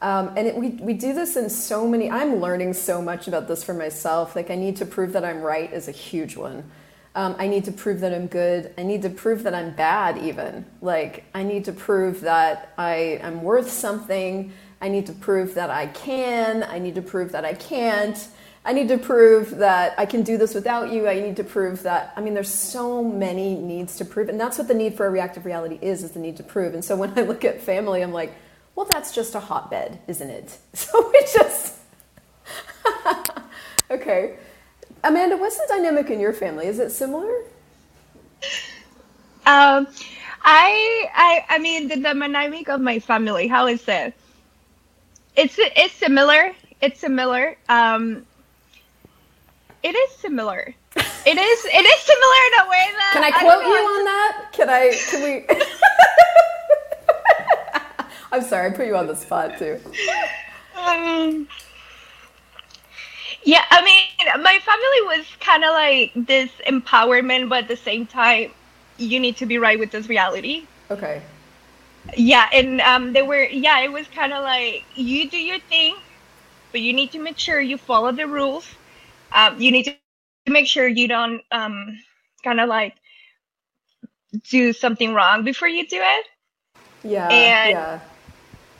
Um, 0.00 0.32
and 0.36 0.48
it, 0.48 0.56
we, 0.56 0.70
we 0.70 0.94
do 0.94 1.12
this 1.12 1.36
in 1.36 1.48
so 1.48 1.86
many, 1.86 2.10
I'm 2.10 2.40
learning 2.40 2.72
so 2.74 3.00
much 3.00 3.28
about 3.28 3.46
this 3.46 3.62
for 3.62 3.72
myself. 3.72 4.34
Like, 4.34 4.50
I 4.50 4.56
need 4.56 4.76
to 4.78 4.86
prove 4.86 5.12
that 5.12 5.24
I'm 5.24 5.40
right 5.40 5.72
is 5.72 5.86
a 5.86 5.92
huge 5.92 6.36
one. 6.36 6.68
Um, 7.14 7.36
I 7.38 7.46
need 7.46 7.66
to 7.66 7.72
prove 7.72 8.00
that 8.00 8.12
I'm 8.12 8.26
good. 8.26 8.74
I 8.76 8.82
need 8.82 9.02
to 9.02 9.10
prove 9.10 9.44
that 9.44 9.54
I'm 9.54 9.74
bad, 9.76 10.18
even. 10.18 10.66
Like, 10.80 11.24
I 11.34 11.44
need 11.44 11.66
to 11.66 11.72
prove 11.72 12.22
that 12.22 12.72
I 12.76 13.20
am 13.22 13.42
worth 13.42 13.70
something. 13.70 14.52
I 14.80 14.88
need 14.88 15.06
to 15.06 15.12
prove 15.12 15.54
that 15.54 15.70
I 15.70 15.86
can. 15.86 16.64
I 16.64 16.80
need 16.80 16.96
to 16.96 17.02
prove 17.02 17.30
that 17.32 17.44
I 17.44 17.54
can't. 17.54 18.26
I 18.64 18.72
need 18.72 18.88
to 18.88 18.98
prove 18.98 19.50
that 19.58 19.94
I 19.98 20.06
can 20.06 20.22
do 20.22 20.38
this 20.38 20.54
without 20.54 20.92
you. 20.92 21.08
I 21.08 21.20
need 21.20 21.36
to 21.36 21.44
prove 21.44 21.82
that. 21.82 22.12
I 22.16 22.20
mean, 22.20 22.34
there's 22.34 22.52
so 22.52 23.02
many 23.02 23.56
needs 23.56 23.96
to 23.96 24.04
prove, 24.04 24.28
and 24.28 24.38
that's 24.38 24.56
what 24.58 24.68
the 24.68 24.74
need 24.74 24.94
for 24.94 25.06
a 25.06 25.10
reactive 25.10 25.44
reality 25.44 25.78
is: 25.82 26.04
is 26.04 26.12
the 26.12 26.20
need 26.20 26.36
to 26.36 26.44
prove. 26.44 26.74
And 26.74 26.84
so 26.84 26.96
when 26.96 27.12
I 27.18 27.22
look 27.22 27.44
at 27.44 27.60
family, 27.60 28.02
I'm 28.02 28.12
like, 28.12 28.32
well, 28.74 28.86
that's 28.86 29.14
just 29.14 29.34
a 29.34 29.40
hotbed, 29.40 29.98
isn't 30.06 30.30
it? 30.30 30.58
So 30.74 31.10
we 31.10 31.20
just 31.32 31.74
okay. 33.90 34.36
Amanda, 35.04 35.36
what's 35.36 35.58
the 35.58 35.66
dynamic 35.68 36.10
in 36.10 36.20
your 36.20 36.32
family? 36.32 36.66
Is 36.66 36.78
it 36.78 36.90
similar? 36.90 37.42
Um, 39.44 39.88
I, 40.44 41.08
I, 41.14 41.44
I 41.48 41.58
mean, 41.58 41.88
the, 41.88 41.96
the 41.96 42.14
dynamic 42.14 42.68
of 42.68 42.80
my 42.80 42.98
family. 42.98 43.48
How 43.48 43.66
is 43.66 43.86
it? 43.88 44.14
It's 45.34 45.56
it's 45.58 45.94
similar. 45.94 46.52
It's 46.80 47.00
similar. 47.00 47.56
Um, 47.68 48.26
it 49.82 49.94
is 49.94 50.12
similar. 50.16 50.74
It 51.24 51.38
is. 51.38 51.64
It 51.64 51.86
is 51.86 52.00
similar 52.00 52.40
in 52.46 52.54
a 52.60 52.68
way 52.68 52.86
that. 52.98 53.10
Can 53.14 53.24
I 53.24 53.30
quote 53.30 53.62
know, 53.62 53.68
you 53.68 53.74
on 53.74 54.04
that? 54.04 54.48
Can 54.52 54.68
I? 54.68 54.92
Can 55.08 55.22
we? 55.22 55.46
I'm 58.32 58.42
sorry, 58.42 58.70
I 58.70 58.74
put 58.74 58.86
you 58.86 58.96
on 58.96 59.06
the 59.06 59.14
spot 59.14 59.58
too. 59.58 59.78
Um, 60.74 61.46
yeah, 63.44 63.64
I 63.70 63.84
mean, 63.84 64.42
my 64.42 64.58
family 64.60 65.18
was 65.18 65.26
kind 65.40 65.64
of 65.64 65.70
like 65.70 66.12
this 66.26 66.50
empowerment, 66.66 67.48
but 67.48 67.64
at 67.64 67.68
the 67.68 67.76
same 67.76 68.06
time, 68.06 68.52
you 68.96 69.20
need 69.20 69.36
to 69.36 69.46
be 69.46 69.58
right 69.58 69.78
with 69.78 69.90
this 69.90 70.08
reality. 70.08 70.66
Okay. 70.90 71.22
Yeah, 72.16 72.48
and 72.52 72.80
um, 72.80 73.12
they 73.12 73.22
were, 73.22 73.44
yeah, 73.44 73.80
it 73.80 73.92
was 73.92 74.06
kind 74.08 74.32
of 74.32 74.42
like 74.42 74.84
you 74.94 75.28
do 75.28 75.38
your 75.38 75.58
thing, 75.60 75.96
but 76.70 76.80
you 76.80 76.92
need 76.92 77.12
to 77.12 77.18
make 77.18 77.38
sure 77.38 77.60
you 77.60 77.76
follow 77.76 78.12
the 78.12 78.26
rules. 78.26 78.66
Um, 79.34 79.60
you 79.60 79.70
need 79.72 79.84
to 79.84 79.96
make 80.52 80.66
sure 80.66 80.88
you 80.88 81.08
don't 81.08 81.42
um, 81.52 81.98
kind 82.44 82.60
of 82.60 82.68
like 82.68 82.94
do 84.50 84.72
something 84.72 85.14
wrong 85.14 85.44
before 85.44 85.68
you 85.68 85.86
do 85.86 86.00
it. 86.00 86.26
Yeah. 87.04 87.28
And- 87.30 87.70
yeah. 87.70 88.00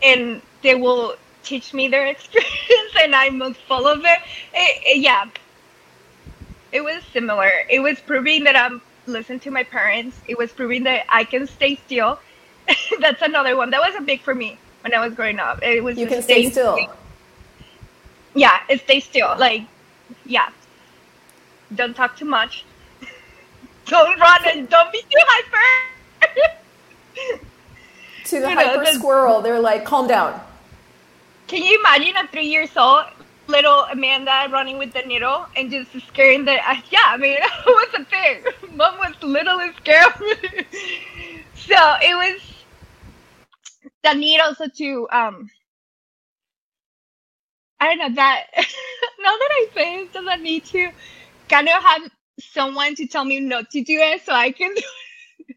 and 0.02 0.42
they 0.62 0.74
will 0.74 1.16
teach 1.42 1.74
me 1.74 1.88
their 1.88 2.06
experience 2.14 2.94
and 3.02 3.14
I 3.14 3.30
must 3.30 3.60
follow 3.62 3.96
them. 3.96 4.16
It, 4.54 4.98
yeah, 4.98 5.26
it 6.72 6.82
was 6.82 7.02
similar. 7.12 7.50
It 7.70 7.80
was 7.80 8.00
proving 8.00 8.44
that 8.44 8.56
I'm 8.56 8.82
listen 9.06 9.40
to 9.40 9.50
my 9.50 9.64
parents. 9.64 10.16
It 10.28 10.38
was 10.38 10.52
proving 10.52 10.84
that 10.84 11.04
I 11.08 11.24
can 11.24 11.46
stay 11.46 11.76
still. 11.76 12.18
That's 13.00 13.22
another 13.22 13.56
one. 13.56 13.70
That 13.70 13.80
was 13.80 13.94
a 13.96 14.02
big 14.02 14.20
for 14.22 14.34
me 14.34 14.58
when 14.82 14.94
I 14.94 15.04
was 15.04 15.14
growing 15.14 15.38
up. 15.40 15.62
It 15.62 15.82
was 15.82 15.98
You 15.98 16.06
can 16.06 16.22
stay 16.22 16.50
still. 16.50 16.78
Yeah, 18.34 18.60
it 18.68 18.80
stay 18.82 19.00
still. 19.00 19.34
Like, 19.38 19.62
yeah, 20.24 20.48
don't 21.74 21.94
talk 21.94 22.16
too 22.16 22.24
much. 22.24 22.64
don't 23.86 24.18
run 24.20 24.40
and 24.46 24.68
don't 24.68 24.92
be 24.92 25.00
too 25.00 25.24
hyper. 25.26 26.28
To 28.24 28.40
the 28.40 28.48
You 28.48 28.54
know, 28.54 28.62
hyper 28.68 28.84
the- 28.84 28.92
squirrel, 28.92 29.42
they're 29.42 29.60
like, 29.60 29.84
calm 29.84 30.06
down. 30.06 30.40
Can 31.48 31.62
you 31.62 31.78
imagine 31.80 32.16
a 32.16 32.26
three 32.28 32.46
years 32.46 32.74
old 32.76 33.04
little 33.48 33.80
Amanda 33.90 34.46
running 34.50 34.78
with 34.78 34.92
the 34.94 35.02
needle 35.02 35.44
and 35.56 35.70
just 35.70 35.90
scaring 36.08 36.44
the 36.44 36.52
uh, 36.52 36.76
yeah, 36.90 37.00
I 37.06 37.16
mean 37.18 37.32
it 37.40 37.66
was 37.66 37.88
a 37.98 38.04
thing. 38.04 38.42
Mom 38.76 38.96
was 38.98 39.14
literally 39.22 39.70
scared 39.76 40.06
of 40.14 40.20
me. 40.20 40.64
so 41.56 41.76
it 42.00 42.14
was 42.16 42.40
the 44.04 44.14
need 44.14 44.40
also 44.40 44.66
to 44.68 45.08
um 45.10 45.50
I 47.82 47.86
don't 47.86 47.98
know 47.98 48.14
that 48.14 48.44
now 48.56 49.32
that 49.32 49.48
I 49.50 49.68
say 49.74 50.02
it 50.02 50.12
doesn't 50.12 50.40
need 50.40 50.64
to 50.66 50.90
kind 51.48 51.66
of 51.66 51.82
have 51.82 52.02
someone 52.38 52.94
to 52.94 53.08
tell 53.08 53.24
me 53.24 53.40
not 53.40 53.70
to 53.70 53.82
do 53.82 53.98
it 53.98 54.24
so 54.24 54.32
I 54.32 54.52
can 54.52 54.72
do 54.72 54.82
it. 55.48 55.56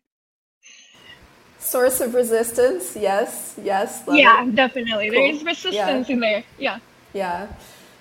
Source 1.59 2.01
of 2.01 2.15
resistance, 2.15 2.95
yes, 2.95 3.53
yes. 3.61 4.03
Yeah, 4.07 4.43
it. 4.43 4.55
definitely. 4.55 5.11
Cool. 5.11 5.19
There 5.19 5.29
is 5.29 5.43
resistance 5.43 6.09
yeah. 6.09 6.13
in 6.13 6.19
there. 6.19 6.43
Yeah. 6.57 6.79
Yeah. 7.13 7.47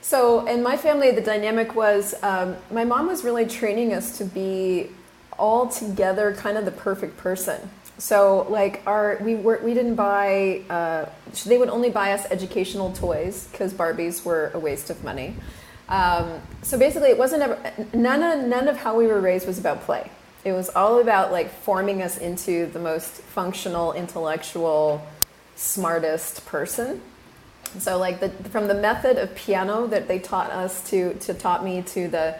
So 0.01 0.47
in 0.47 0.63
my 0.63 0.79
family, 0.79 1.11
the 1.11 1.21
dynamic 1.21 1.75
was 1.75 2.15
um, 2.23 2.57
my 2.71 2.85
mom 2.85 3.09
was 3.09 3.25
really 3.25 3.45
training 3.45 3.93
us 3.93 4.17
to 4.17 4.25
be 4.25 4.89
all 5.39 5.67
together, 5.67 6.35
kind 6.35 6.57
of 6.57 6.65
the 6.65 6.71
perfect 6.71 7.19
person. 7.19 7.69
So 7.99 8.47
like 8.51 8.83
our 8.87 9.19
we 9.23 9.37
were 9.37 9.61
we 9.63 9.73
didn't 9.75 9.95
buy 9.95 10.63
uh, 10.69 11.07
they 11.47 11.59
would 11.59 11.69
only 11.69 11.91
buy 11.91 12.13
us 12.13 12.27
educational 12.31 12.93
toys 12.93 13.49
because 13.53 13.73
Barbies 13.73 14.25
were 14.25 14.51
a 14.55 14.59
waste 14.59 14.91
of 14.91 15.05
money. 15.05 15.37
Um, 15.89 16.41
so 16.63 16.79
basically, 16.79 17.11
it 17.11 17.19
wasn't 17.19 17.43
ever 17.43 17.73
none 17.93 18.23
of 18.23 18.47
none 18.49 18.69
of 18.69 18.79
how 18.79 18.97
we 18.97 19.07
were 19.07 19.21
raised 19.21 19.47
was 19.47 19.59
about 19.59 19.83
play. 19.83 20.11
It 20.45 20.53
was 20.53 20.69
all 20.71 21.01
about 21.01 21.33
like 21.33 21.51
forming 21.51 22.03
us 22.03 22.19
into 22.19 22.67
the 22.67 22.79
most 22.79 23.13
functional, 23.13 23.93
intellectual, 23.93 25.07
smartest 25.57 26.45
person. 26.47 27.01
So 27.79 27.99
like 27.99 28.21
the 28.21 28.31
from 28.51 28.69
the 28.69 28.75
method 28.75 29.19
of 29.19 29.35
piano 29.35 29.87
that 29.89 30.09
they 30.09 30.19
taught 30.19 30.51
us 30.51 30.89
to 30.91 31.15
to 31.15 31.35
taught 31.35 31.65
me 31.65 31.83
to 31.83 32.09
the 32.09 32.37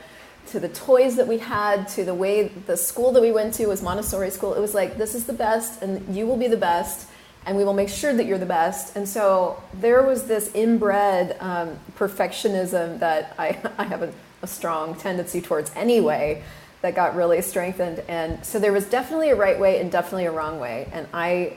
to 0.49 0.61
the 0.61 0.69
toys 0.69 1.17
that 1.17 1.27
we 1.27 1.39
had 1.39 1.89
to 1.89 2.05
the 2.05 2.15
way 2.15 2.49
the 2.49 2.77
school 2.77 3.13
that 3.13 3.23
we 3.23 3.33
went 3.33 3.55
to 3.55 3.67
was 3.67 3.83
Montessori 3.83 4.31
school. 4.31 4.55
It 4.55 4.61
was 4.61 4.75
like 4.75 4.97
this 4.99 5.15
is 5.15 5.25
the 5.27 5.33
best 5.33 5.83
and 5.83 6.15
you 6.15 6.27
will 6.27 6.37
be 6.37 6.49
the 6.49 6.57
best 6.57 7.09
and 7.47 7.57
we 7.57 7.65
will 7.65 7.75
make 7.75 7.89
sure 7.89 8.15
that 8.15 8.25
you're 8.25 8.39
the 8.39 8.47
best. 8.47 8.97
And 8.97 9.09
so 9.09 9.63
there 9.75 10.03
was 10.03 10.25
this 10.25 10.51
inbred 10.55 11.37
um, 11.41 11.79
perfectionism 11.97 12.99
that 13.01 13.35
I, 13.39 13.59
I 13.79 13.85
have 13.85 14.03
a, 14.03 14.13
a, 14.43 14.47
strong 14.47 14.95
tendency 14.95 15.41
towards 15.41 15.71
anyway 15.75 16.43
that 16.83 16.95
got 16.95 17.15
really 17.15 17.43
strengthened. 17.43 18.03
And 18.09 18.45
so 18.45 18.59
there 18.59 18.73
was 18.73 18.87
definitely 18.87 19.31
a 19.31 19.37
right 19.37 19.59
way 19.59 19.81
and 19.81 19.91
definitely 19.91 20.27
a 20.27 20.33
wrong 20.33 20.59
way. 20.61 20.89
And 20.93 21.07
I 21.13 21.57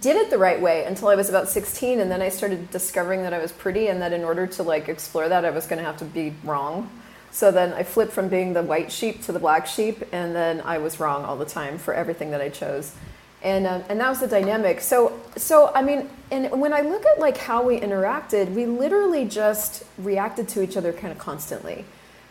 did 0.00 0.16
it 0.16 0.30
the 0.30 0.38
right 0.38 0.60
way 0.60 0.84
until 0.84 1.08
I 1.08 1.14
was 1.14 1.28
about 1.28 1.48
16. 1.48 2.00
And 2.00 2.10
then 2.10 2.22
I 2.22 2.28
started 2.28 2.70
discovering 2.70 3.22
that 3.22 3.32
I 3.32 3.38
was 3.38 3.52
pretty 3.52 3.88
and 3.88 4.02
that 4.02 4.12
in 4.12 4.24
order 4.24 4.46
to 4.46 4.62
like 4.62 4.88
explore 4.88 5.28
that, 5.28 5.44
I 5.44 5.50
was 5.50 5.66
going 5.66 5.78
to 5.78 5.84
have 5.84 5.96
to 5.98 6.04
be 6.04 6.34
wrong. 6.44 6.90
So 7.30 7.50
then 7.50 7.72
I 7.72 7.82
flipped 7.82 8.12
from 8.12 8.28
being 8.28 8.52
the 8.52 8.62
white 8.62 8.90
sheep 8.90 9.22
to 9.22 9.32
the 9.32 9.38
black 9.38 9.66
sheep. 9.66 10.02
And 10.12 10.34
then 10.34 10.60
I 10.62 10.78
was 10.78 10.98
wrong 10.98 11.24
all 11.24 11.36
the 11.36 11.44
time 11.44 11.78
for 11.78 11.94
everything 11.94 12.30
that 12.32 12.40
I 12.40 12.48
chose 12.48 12.94
and 13.42 13.66
um, 13.66 13.84
and 13.88 14.00
that 14.00 14.08
was 14.08 14.20
the 14.20 14.26
dynamic. 14.26 14.80
So 14.80 15.18
so 15.36 15.72
I 15.74 15.82
mean, 15.82 16.08
and 16.30 16.50
when 16.60 16.72
I 16.72 16.80
look 16.80 17.04
at 17.06 17.18
like 17.18 17.36
how 17.36 17.62
we 17.62 17.78
interacted, 17.78 18.52
we 18.52 18.66
literally 18.66 19.24
just 19.26 19.84
reacted 19.96 20.48
to 20.50 20.62
each 20.62 20.76
other 20.76 20.92
kind 20.92 21.12
of 21.12 21.18
constantly 21.18 21.84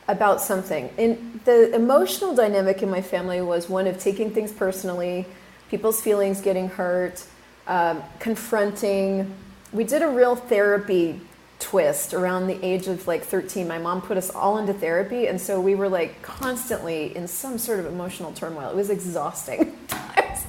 about 0.08 0.42
something. 0.42 0.90
And 0.98 1.40
the 1.46 1.74
emotional 1.74 2.34
dynamic 2.34 2.82
in 2.82 2.90
my 2.90 3.02
family 3.02 3.42
was 3.42 3.70
one 3.70 3.88
of 3.88 4.00
taking 4.00 4.32
things 4.32 4.52
personally, 4.52 5.26
people's 5.70 6.02
feelings 6.02 6.42
getting 6.42 6.70
hurt, 6.70 7.26
um, 7.68 8.04
confronting. 8.20 9.34
We 9.74 9.84
did 9.84 10.02
a 10.02 10.08
real 10.08 10.36
therapy 10.36 11.20
twist 11.60 12.14
around 12.14 12.48
the 12.48 12.64
age 12.64 12.88
of 12.88 13.08
like 13.08 13.24
13 13.24 13.68
my 13.68 13.80
mom 13.80 14.02
put 14.02 14.16
us 14.16 14.30
all 14.30 14.60
into 14.60 14.74
therapy 14.74 15.28
and 15.28 15.42
so 15.42 15.60
we 15.60 15.74
were 15.74 15.90
like 15.90 16.22
constantly 16.22 17.16
in 17.16 17.28
some 17.28 17.58
sort 17.58 17.80
of 17.80 17.86
emotional 17.88 18.32
turmoil 18.32 18.70
it 18.70 18.76
was 18.76 18.90
exhausting 18.90 19.76
times. 19.88 20.46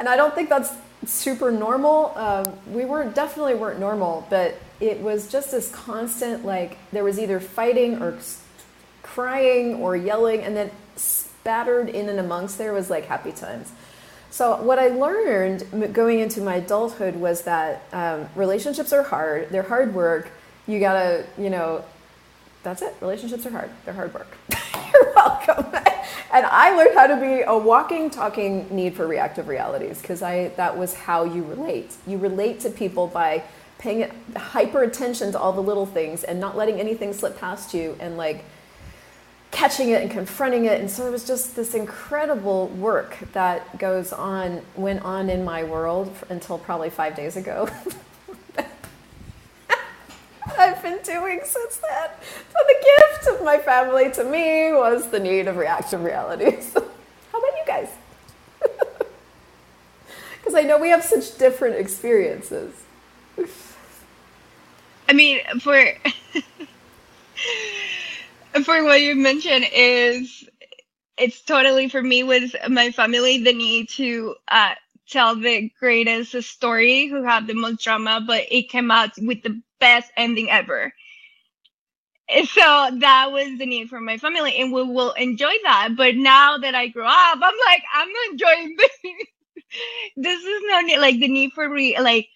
and 0.00 0.08
I 0.08 0.16
don't 0.16 0.34
think 0.34 0.48
that's 0.48 0.72
super 1.06 1.50
normal. 1.50 2.12
Um, 2.16 2.52
we 2.68 2.84
were 2.84 3.04
definitely 3.04 3.54
weren't 3.54 3.80
normal, 3.80 4.26
but 4.30 4.60
it 4.80 5.00
was 5.00 5.30
just 5.30 5.50
this 5.50 5.70
constant 5.70 6.44
like 6.44 6.78
there 6.92 7.04
was 7.04 7.18
either 7.18 7.40
fighting 7.40 8.02
or 8.02 8.18
crying 9.02 9.76
or 9.76 9.96
yelling, 9.96 10.42
and 10.42 10.56
then 10.56 10.70
spattered 10.96 11.88
in 11.88 12.08
and 12.08 12.18
amongst 12.18 12.58
there 12.58 12.72
was 12.72 12.90
like 12.90 13.06
happy 13.06 13.32
times. 13.32 13.72
So 14.30 14.62
what 14.62 14.78
I 14.78 14.88
learned 14.88 15.92
going 15.92 16.20
into 16.20 16.40
my 16.40 16.56
adulthood 16.56 17.16
was 17.16 17.42
that 17.42 17.82
um, 17.92 18.28
relationships 18.36 18.92
are 18.92 19.02
hard. 19.02 19.50
They're 19.50 19.64
hard 19.64 19.94
work. 19.94 20.30
You 20.70 20.78
gotta, 20.78 21.26
you 21.36 21.50
know, 21.50 21.84
that's 22.62 22.80
it. 22.80 22.94
Relationships 23.00 23.44
are 23.44 23.50
hard. 23.50 23.70
They're 23.84 23.94
hard 23.94 24.14
work. 24.14 24.28
You're 24.92 25.12
welcome. 25.16 25.64
and 26.32 26.46
I 26.46 26.76
learned 26.76 26.94
how 26.94 27.08
to 27.08 27.16
be 27.16 27.42
a 27.42 27.58
walking, 27.58 28.08
talking 28.08 28.68
need 28.70 28.94
for 28.94 29.08
reactive 29.08 29.48
realities 29.48 30.00
because 30.00 30.22
I 30.22 30.48
that 30.56 30.78
was 30.78 30.94
how 30.94 31.24
you 31.24 31.42
relate. 31.42 31.96
You 32.06 32.18
relate 32.18 32.60
to 32.60 32.70
people 32.70 33.08
by 33.08 33.42
paying 33.78 34.12
hyper 34.36 34.84
attention 34.84 35.32
to 35.32 35.40
all 35.40 35.52
the 35.52 35.62
little 35.62 35.86
things 35.86 36.22
and 36.22 36.38
not 36.38 36.56
letting 36.56 36.78
anything 36.78 37.12
slip 37.14 37.36
past 37.40 37.74
you 37.74 37.96
and 37.98 38.16
like 38.16 38.44
catching 39.50 39.88
it 39.88 40.02
and 40.02 40.10
confronting 40.10 40.66
it. 40.66 40.80
And 40.80 40.88
so 40.88 41.04
it 41.06 41.10
was 41.10 41.26
just 41.26 41.56
this 41.56 41.74
incredible 41.74 42.68
work 42.68 43.18
that 43.32 43.78
goes 43.78 44.12
on, 44.12 44.62
went 44.76 45.02
on 45.02 45.28
in 45.28 45.44
my 45.44 45.64
world 45.64 46.14
until 46.28 46.58
probably 46.58 46.90
five 46.90 47.16
days 47.16 47.36
ago. 47.36 47.68
I've 50.58 50.82
been 50.82 50.99
doing 51.10 51.40
since 51.44 51.76
then. 51.76 52.10
So 52.52 52.58
the 52.66 52.84
gift 52.84 53.26
of 53.28 53.44
my 53.44 53.58
family 53.58 54.10
to 54.12 54.24
me 54.24 54.72
was 54.72 55.08
the 55.08 55.20
need 55.20 55.48
of 55.48 55.56
reactive 55.56 56.02
realities. 56.02 56.72
How 57.32 57.38
about 57.38 57.58
you 57.58 57.64
guys? 57.66 57.88
Because 60.38 60.54
I 60.54 60.62
know 60.62 60.78
we 60.78 60.88
have 60.88 61.04
such 61.04 61.36
different 61.36 61.76
experiences. 61.76 62.72
I 65.06 65.12
mean, 65.12 65.40
for 65.60 65.76
for 68.64 68.82
what 68.82 69.02
you 69.02 69.14
mentioned 69.16 69.66
is 69.70 70.48
it's 71.18 71.42
totally 71.42 71.90
for 71.90 72.02
me 72.02 72.22
with 72.22 72.54
my 72.68 72.90
family 72.90 73.44
the 73.44 73.52
need 73.52 73.90
to 73.90 74.34
uh, 74.48 74.74
tell 75.10 75.36
the 75.36 75.70
greatest 75.78 76.40
story 76.42 77.06
who 77.06 77.22
have 77.22 77.46
the 77.46 77.54
most 77.54 77.84
drama, 77.84 78.24
but 78.26 78.44
it 78.50 78.70
came 78.70 78.90
out 78.90 79.10
with 79.18 79.42
the 79.42 79.60
best 79.80 80.10
ending 80.16 80.50
ever. 80.50 80.92
So 82.30 82.90
that 82.98 83.30
was 83.32 83.58
the 83.58 83.66
need 83.66 83.88
for 83.88 84.00
my 84.00 84.16
family, 84.16 84.56
and 84.56 84.72
we 84.72 84.82
will 84.82 85.12
enjoy 85.12 85.52
that. 85.64 85.90
But 85.96 86.16
now 86.16 86.58
that 86.58 86.74
I 86.74 86.88
grew 86.88 87.04
up, 87.04 87.38
I'm 87.42 87.54
like, 87.66 87.82
I'm 87.94 88.08
not 88.08 88.30
enjoying 88.32 88.76
this. 88.78 89.14
this 90.16 90.44
is 90.44 90.62
not 90.66 90.84
need, 90.84 90.98
like 90.98 91.18
the 91.18 91.28
need 91.28 91.52
for 91.52 91.68
re, 91.68 91.98
like 91.98 92.28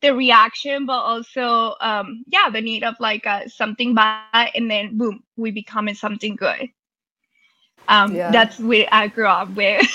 the 0.00 0.14
reaction, 0.14 0.86
but 0.86 0.98
also, 0.98 1.74
um, 1.80 2.24
yeah, 2.26 2.50
the 2.50 2.60
need 2.60 2.82
of 2.82 2.96
like 2.98 3.26
uh, 3.26 3.46
something 3.48 3.94
bad, 3.94 4.50
and 4.54 4.70
then 4.70 4.98
boom, 4.98 5.22
we 5.36 5.50
becoming 5.50 5.94
something 5.94 6.34
good. 6.34 6.68
Um, 7.88 8.14
yeah. 8.14 8.30
that's 8.30 8.58
where 8.58 8.86
I 8.90 9.08
grew 9.08 9.26
up 9.26 9.50
with. 9.50 9.86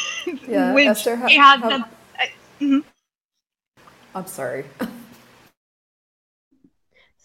Yeah, 0.47 0.73
which 0.75 0.87
Esther, 0.87 1.15
ha- 1.15 1.27
it 1.27 1.37
has 1.37 1.59
ha- 1.61 1.69
the, 1.69 1.75
uh, 1.75 2.27
mm-hmm. 2.61 2.79
I'm 4.15 4.27
sorry. 4.27 4.65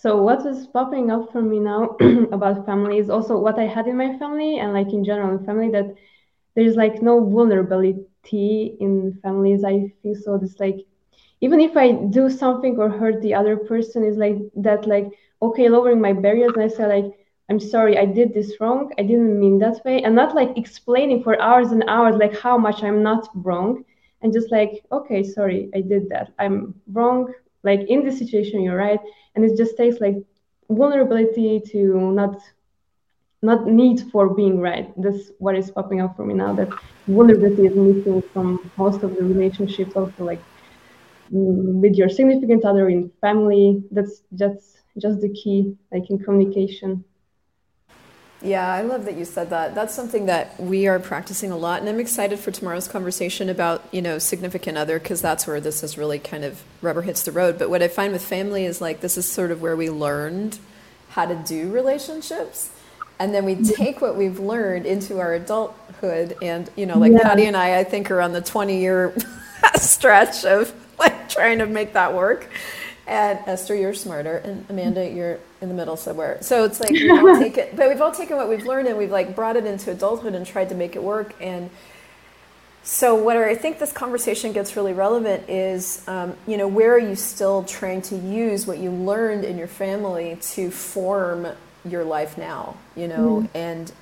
So 0.03 0.21
what 0.21 0.45
is 0.47 0.67
popping 0.67 1.11
up 1.13 1.31
for 1.31 1.41
me 1.41 1.61
now 1.61 1.97
about 2.33 2.67
family 2.67 2.99
is 2.99 3.09
also 3.09 3.39
what 3.39 3.59
I 3.59 3.67
had 3.67 3.87
in 3.87 3.97
my 3.97 4.19
family 4.19 4.59
and 4.59 4.73
like 4.73 4.93
in 4.93 5.05
general 5.05 5.39
in 5.39 5.45
family 5.47 5.71
that 5.71 5.95
there's 6.57 6.77
like 6.77 7.03
no 7.03 7.25
vulnerability 7.25 8.77
in 8.81 9.19
families. 9.23 9.65
I 9.65 9.93
feel 10.03 10.15
so 10.17 10.39
this 10.39 10.59
like 10.59 10.79
even 11.41 11.61
if 11.61 11.77
I 11.77 11.93
do 11.93 12.29
something 12.29 12.79
or 12.79 12.89
hurt 12.89 13.21
the 13.23 13.35
other 13.35 13.57
person 13.57 14.05
is 14.05 14.17
like 14.17 14.39
that 14.57 14.87
like 14.87 15.09
okay 15.41 15.69
lowering 15.69 16.01
my 16.01 16.13
barriers 16.13 16.55
and 16.57 16.65
I 16.65 16.69
say 16.69 16.87
like 16.87 17.13
I'm 17.49 17.61
sorry 17.61 17.97
I 17.97 18.07
did 18.07 18.35
this 18.35 18.61
wrong. 18.61 18.93
I 18.99 19.03
didn't 19.03 19.39
mean 19.39 19.59
that 19.61 19.85
way 19.85 20.03
and 20.03 20.17
not 20.17 20.35
like 20.35 20.57
explaining 20.59 21.23
for 21.23 21.41
hours 21.41 21.71
and 21.73 21.85
hours 21.87 22.17
like 22.17 22.37
how 22.37 22.59
much 22.59 22.83
I'm 22.83 23.03
not 23.03 23.29
wrong 23.37 23.85
and 24.23 24.33
just 24.33 24.51
like 24.51 24.85
okay 24.91 25.23
sorry 25.23 25.71
I 25.75 25.81
did 25.81 26.09
that. 26.11 26.33
I'm 26.41 26.75
wrong 26.93 27.33
like 27.65 27.81
in 27.89 28.05
this 28.05 28.19
situation 28.19 28.63
you're 28.63 28.77
right. 28.77 29.01
And 29.35 29.45
it 29.45 29.57
just 29.57 29.77
takes 29.77 30.01
like 30.01 30.17
vulnerability 30.71 31.61
to 31.73 32.13
not 32.13 32.37
not 33.43 33.67
need 33.67 34.01
for 34.13 34.35
being 34.35 34.61
right. 34.61 34.93
That's 34.97 35.31
what 35.39 35.57
is 35.57 35.71
popping 35.71 36.01
up 36.01 36.17
for 36.17 36.25
me 36.25 36.35
now 36.35 36.55
that 36.55 36.69
vulnerability 37.07 37.63
is 37.63 37.77
missing 37.77 38.23
from 38.33 38.71
most 38.77 39.03
of 39.03 39.15
the 39.17 39.25
relationships 39.25 39.93
also 39.97 40.25
like 40.25 40.43
mm, 41.33 41.81
with 41.83 41.95
your 41.95 42.09
significant 42.09 42.65
other 42.65 42.89
in 42.89 43.11
family. 43.21 43.83
That's 43.91 44.23
just 44.35 44.79
just 45.01 45.21
the 45.21 45.31
key 45.31 45.75
like 45.93 46.11
in 46.11 46.19
communication 46.19 47.05
yeah, 48.43 48.73
I 48.73 48.83
love 48.83 49.05
that 49.05 49.17
you 49.17 49.25
said 49.25 49.51
that. 49.51 49.75
That's 49.75 49.95
something 49.95 50.27
that 50.27 50.59
we 50.59 50.89
are 50.89 50.99
practicing 50.99 51.53
a 51.53 51.57
lot, 51.57 51.81
and 51.81 51.89
I'm 51.89 52.01
excited 52.01 52.39
for 52.41 52.51
tomorrow's 52.51 52.89
conversation 52.89 53.49
about 53.49 53.85
you 53.93 54.03
know 54.03 54.19
significant 54.19 54.77
other 54.77 54.99
because 54.99 55.23
that's 55.23 55.47
where 55.47 55.61
this 55.61 55.83
is 55.83 55.97
really 55.97 56.19
kind 56.19 56.45
of 56.45 56.63
rubber 56.81 57.03
hits 57.03 57.23
the 57.23 57.33
road. 57.33 57.59
But 57.59 57.71
what 57.71 57.83
I 57.83 57.89
find 57.89 58.13
with 58.13 58.25
family 58.25 58.65
is 58.65 58.81
like 58.81 59.01
this 59.01 59.17
is 59.17 59.31
sort 59.31 59.51
of 59.53 59.63
where 59.63 59.77
we 59.77 59.91
learned 59.91 60.59
how 61.11 61.27
to 61.27 61.37
do 61.37 61.71
relationships, 61.71 62.71
and 63.19 63.33
then 63.33 63.45
we 63.45 63.55
mm-hmm. 63.55 63.75
take 63.75 64.01
what 64.01 64.17
we've 64.17 64.41
learned 64.41 64.87
into 64.87 65.21
our 65.21 65.35
adulthood. 65.35 66.37
And 66.43 66.69
you 66.75 66.87
know, 66.87 66.99
like 66.99 67.13
yeah. 67.13 67.23
Patty 67.23 67.47
and 67.47 67.57
I, 67.57 67.79
I 67.79 67.85
think 67.85 68.11
are 68.11 68.21
on 68.21 68.33
the 68.33 68.43
20 68.43 68.81
year 68.81 69.15
stretch 69.77 70.45
of 70.45 70.75
like 70.99 71.29
trying 71.29 71.59
to 71.59 71.67
make 71.67 71.93
that 71.93 72.15
work 72.15 72.49
and 73.13 73.41
Esther, 73.47 73.75
you're 73.75 73.93
smarter, 73.93 74.39
and 74.39 74.65
Amanda, 74.71 75.07
you're 75.07 75.39
in 75.61 75.69
the 75.69 75.75
middle 75.75 75.99
somewhere. 75.99 76.39
So 76.41 76.65
it's 76.65 76.81
like 76.81 76.91
we 76.91 77.11
all 77.11 77.39
take 77.39 77.59
it, 77.59 77.77
but 77.77 77.91
we've 77.91 78.01
all 78.01 78.11
taken 78.11 78.39
what 78.39 78.49
we've 78.49 78.65
learned 78.65 78.89
and 78.89 78.97
we've 78.97 79.11
like 79.11 79.37
brought 79.37 79.57
it 79.57 79.67
into 79.67 79.91
adulthood 79.91 80.35
and 80.35 80.47
tried 80.47 80.71
to 80.71 80.75
make 80.75 80.97
it 80.97 81.03
work. 81.03 81.35
And 81.39 81.69
so, 82.85 83.15
where 83.15 83.47
I 83.47 83.55
think 83.55 83.79
this 83.79 83.93
conversation 83.93 84.53
gets 84.53 84.77
really 84.77 84.95
relevant 84.95 85.49
is, 85.49 86.03
um, 86.09 86.35
you 86.47 86.57
know, 86.57 86.67
where 86.67 86.95
are 86.95 86.99
you 86.99 87.15
still 87.15 87.65
trying 87.65 88.01
to 88.03 88.17
use 88.17 88.67
what 88.67 88.79
you 88.79 88.91
learned 88.91 89.45
in 89.45 89.59
your 89.59 89.69
family 89.69 90.39
to 90.55 90.71
form 90.71 91.47
your 91.85 92.05
life 92.05 92.39
now? 92.39 92.77
You 92.97 93.09
know, 93.09 93.43
mm-hmm. 93.43 93.57
and 93.57 93.93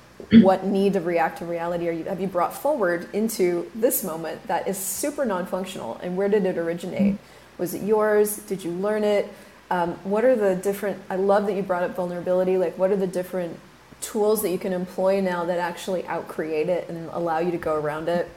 what 0.41 0.65
need 0.65 0.95
of 0.95 1.05
reactive 1.05 1.49
reality 1.49 1.89
are 1.89 1.91
you 1.91 2.05
have 2.05 2.21
you 2.21 2.27
brought 2.27 2.53
forward 2.53 3.09
into 3.11 3.69
this 3.75 4.03
moment 4.03 4.47
that 4.47 4.67
is 4.67 4.77
super 4.77 5.25
non-functional 5.25 5.99
and 6.01 6.15
where 6.15 6.29
did 6.29 6.45
it 6.45 6.57
originate 6.57 7.17
was 7.61 7.75
it 7.75 7.83
yours? 7.83 8.37
Did 8.37 8.63
you 8.65 8.71
learn 8.71 9.03
it? 9.03 9.31
Um, 9.69 9.93
what 10.03 10.25
are 10.25 10.35
the 10.35 10.53
different 10.55 11.01
i 11.09 11.15
love 11.15 11.45
that 11.45 11.53
you 11.53 11.61
brought 11.61 11.83
up 11.83 11.95
vulnerability 11.95 12.57
like 12.57 12.77
what 12.77 12.91
are 12.91 12.97
the 12.97 13.07
different 13.07 13.57
tools 14.01 14.41
that 14.41 14.49
you 14.49 14.59
can 14.59 14.73
employ 14.73 15.21
now 15.21 15.45
that 15.45 15.59
actually 15.59 16.03
outcreate 16.03 16.67
it 16.67 16.89
and 16.89 17.09
allow 17.13 17.39
you 17.39 17.51
to 17.51 17.57
go 17.57 17.75
around 17.75 18.09
it? 18.09 18.29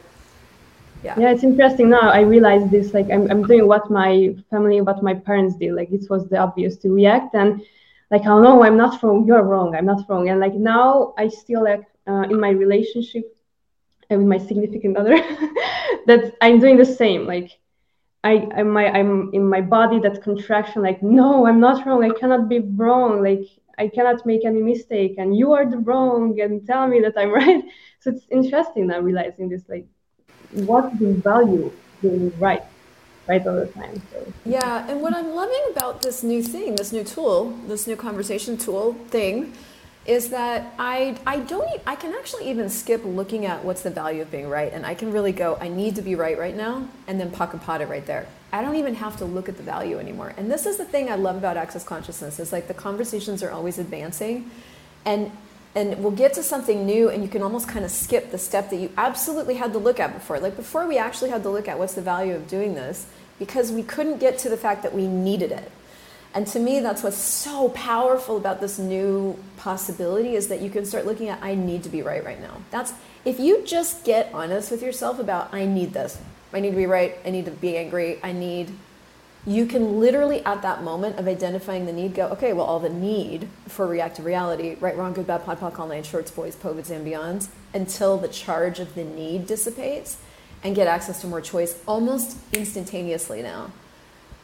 Yeah. 1.03 1.19
Yeah 1.19 1.31
it's 1.33 1.43
interesting. 1.43 1.91
Now 1.91 2.07
i 2.19 2.21
realize 2.21 2.71
this 2.71 2.95
like 2.95 3.11
i'm, 3.11 3.29
I'm 3.33 3.43
doing 3.43 3.67
what 3.67 3.91
my 3.91 4.37
family 4.51 4.81
what 4.81 5.03
my 5.03 5.15
parents 5.15 5.57
did. 5.57 5.73
Like 5.73 5.91
it 5.91 6.09
was 6.09 6.29
the 6.29 6.37
obvious 6.37 6.77
to 6.83 6.95
react 6.95 7.35
and 7.35 7.63
like 8.13 8.25
oh 8.27 8.41
no 8.41 8.63
i'm 8.63 8.77
not 8.77 9.03
wrong. 9.03 9.27
You're 9.27 9.43
wrong. 9.43 9.75
I'm 9.75 9.87
not 9.87 10.09
wrong. 10.09 10.29
And 10.29 10.39
like 10.39 10.55
now 10.55 11.15
i 11.19 11.27
still 11.27 11.65
like 11.65 11.85
uh, 12.07 12.25
in 12.31 12.39
my 12.39 12.51
relationship 12.51 13.37
and 14.09 14.21
with 14.21 14.29
my 14.29 14.39
significant 14.47 14.97
other 14.97 15.17
that 16.09 16.37
i'm 16.41 16.61
doing 16.61 16.77
the 16.77 16.91
same. 17.03 17.27
Like 17.27 17.59
I, 18.25 18.49
I'm, 18.57 18.71
my, 18.71 18.87
I'm 18.89 19.31
in 19.35 19.47
my 19.47 19.61
body 19.61 19.99
that 20.01 20.23
contraction 20.23 20.83
like 20.83 21.03
no 21.03 21.47
i'm 21.47 21.61
not 21.61 21.87
wrong 21.87 22.03
i 22.03 22.11
cannot 22.19 22.49
be 22.49 22.61
wrong 22.61 23.23
like 23.23 23.47
i 23.79 23.87
cannot 23.87 24.25
make 24.25 24.45
any 24.45 24.63
mistake 24.63 25.17
and 25.19 25.37
you 25.37 25.53
are 25.53 25.69
the 25.69 25.77
wrong 25.79 26.41
and 26.41 26.67
tell 26.67 26.89
me 26.89 27.01
that 27.01 27.15
i'm 27.19 27.31
right 27.43 27.63
so 28.01 28.11
it's 28.11 28.27
interesting 28.31 28.87
now 28.87 28.99
realizing 28.99 29.49
this 29.49 29.63
like 29.69 29.87
what 30.69 30.99
the 30.99 31.13
value 31.15 31.71
being 32.01 32.33
right 32.39 32.65
right 33.27 33.47
all 33.47 33.57
the 33.57 33.67
time. 33.67 34.01
So. 34.13 34.33
Yeah, 34.45 34.87
and 34.89 35.01
what 35.01 35.15
I'm 35.15 35.35
loving 35.35 35.63
about 35.71 36.03
this 36.03 36.23
new 36.23 36.43
thing, 36.43 36.77
this 36.77 36.93
new 36.93 37.05
tool, 37.05 37.57
this 37.67 37.87
new 37.87 37.97
conversation 37.97 38.57
tool 38.57 38.95
thing, 39.09 39.53
is 40.07 40.31
that 40.31 40.75
I 40.79 41.17
I 41.27 41.41
don't 41.41 41.81
I 41.87 41.97
can 41.97 42.13
actually 42.13 42.51
even 42.51 42.69
skip 42.69 43.03
looking 43.05 43.47
at 43.47 43.65
what's 43.65 43.83
the 43.83 43.91
value 43.91 44.23
of 44.23 44.31
being 44.31 44.49
right, 44.49 44.73
and 44.73 44.85
I 44.85 44.95
can 44.95 45.13
really 45.13 45.33
go 45.33 45.57
I 45.61 45.69
need 45.69 45.97
to 45.97 46.03
be 46.03 46.15
right 46.15 46.39
right 46.39 46.55
now, 46.55 46.89
and 47.07 47.19
then 47.19 47.31
pocket 47.31 47.63
POD 47.63 47.83
it 47.83 47.89
right 47.89 48.05
there. 48.05 48.27
I 48.53 48.63
don't 48.63 48.77
even 48.77 48.95
have 48.97 49.17
to 49.19 49.25
look 49.25 49.49
at 49.49 49.57
the 49.57 49.63
value 49.63 49.99
anymore. 49.99 50.33
And 50.37 50.51
this 50.51 50.67
is 50.67 50.77
the 50.77 50.85
thing 50.85 51.11
I 51.11 51.17
love 51.17 51.37
about 51.37 51.57
access 51.57 51.85
consciousness 51.85 52.39
is 52.39 52.53
like 52.53 52.69
the 52.69 52.75
conversations 52.75 53.43
are 53.43 53.51
always 53.51 53.79
advancing, 53.79 54.51
and 55.05 55.31
and 55.75 55.99
we'll 56.03 56.13
get 56.13 56.35
to 56.35 56.43
something 56.43 56.87
new 56.87 57.09
and 57.09 57.23
you 57.23 57.29
can 57.29 57.43
almost 57.43 57.67
kind 57.67 57.85
of 57.85 57.91
skip 57.91 58.31
the 58.31 58.39
step 58.39 58.71
that 58.71 58.77
you 58.77 58.91
absolutely 58.97 59.55
had 59.55 59.73
to 59.73 59.79
look 59.79 59.99
at 59.99 60.13
before 60.15 60.39
like 60.39 60.57
before 60.57 60.87
we 60.87 60.99
actually 60.99 61.31
had 61.31 61.43
to 61.43 61.51
look 61.51 61.67
at 61.67 61.79
what's 61.79 61.95
the 61.95 62.03
value 62.03 62.35
of 62.35 62.47
doing 62.47 62.75
this 62.75 63.07
because 63.39 63.73
we 63.73 63.83
couldn't 63.83 64.19
get 64.19 64.39
to 64.39 64.49
the 64.49 64.57
fact 64.57 64.83
that 64.85 64.95
we 64.95 65.07
needed 65.09 65.51
it 65.51 65.71
and 66.35 66.47
to 66.49 66.59
me 66.59 66.81
that's 66.81 67.03
what's 67.03 67.17
so 67.17 67.69
powerful 67.71 68.37
about 68.37 68.61
this 68.61 68.79
new 68.79 69.39
possibility 69.57 70.35
is 70.35 70.49
that 70.49 70.61
you 70.61 70.69
can 70.69 70.85
start 70.85 71.07
looking 71.07 71.29
at 71.29 71.43
i 71.43 71.55
need 71.55 71.83
to 71.83 71.89
be 71.89 72.03
right 72.03 72.25
right 72.25 72.41
now. 72.41 72.61
That's 72.71 72.93
if 73.25 73.41
you 73.41 73.65
just 73.65 74.05
get 74.05 74.31
honest 74.35 74.71
with 74.71 74.83
yourself 74.83 75.19
about 75.19 75.55
i 75.55 75.65
need 75.65 75.95
this 75.95 76.19
i 76.53 76.61
need 76.61 76.71
to 76.71 76.77
be 76.77 76.87
right 76.87 77.17
i 77.25 77.31
need 77.31 77.47
to 77.47 77.51
be 77.51 77.77
angry 77.77 78.19
i 78.23 78.33
need 78.33 78.71
you 79.47 79.67
can 79.67 80.01
literally 80.01 80.43
at 80.45 80.63
that 80.63 80.83
moment 80.83 81.19
of 81.19 81.29
identifying 81.29 81.87
the 81.87 81.93
need 81.93 82.15
go 82.15 82.29
okay 82.29 82.53
well 82.53 82.67
all 82.67 82.81
the 82.81 82.89
need 82.89 83.49
for 83.67 83.87
reactive 83.87 84.25
reality 84.25 84.77
right 84.81 84.97
wrong 84.97 85.13
good 85.13 85.27
bad 85.27 85.45
pod 85.45 85.61
pod, 85.61 85.75
all 85.79 85.87
nine 85.87 86.03
shorts 86.03 86.31
boys 86.31 86.57
POVADs 86.57 86.91
and 86.91 87.07
beyonds 87.07 87.49
until 87.73 88.17
the 88.19 88.29
charge 88.29 88.81
of 88.81 88.95
the 88.95 89.05
need 89.05 89.47
dissipates 89.47 90.19
and 90.63 90.75
get 90.75 90.87
access 90.87 91.21
to 91.21 91.27
more 91.27 91.43
choice 91.43 91.81
almost 91.87 92.39
instantaneously 92.53 93.43
now 93.43 93.71